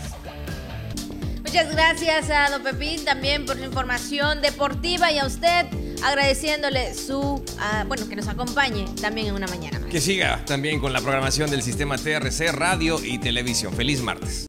[1.44, 5.66] Muchas gracias a Don Pepín también por su información deportiva y a usted
[6.04, 9.80] agradeciéndole su, ah, bueno, que nos acompañe también en una mañana.
[9.90, 13.74] Que siga también con la programación del sistema TRC, radio y televisión.
[13.74, 14.46] Feliz martes.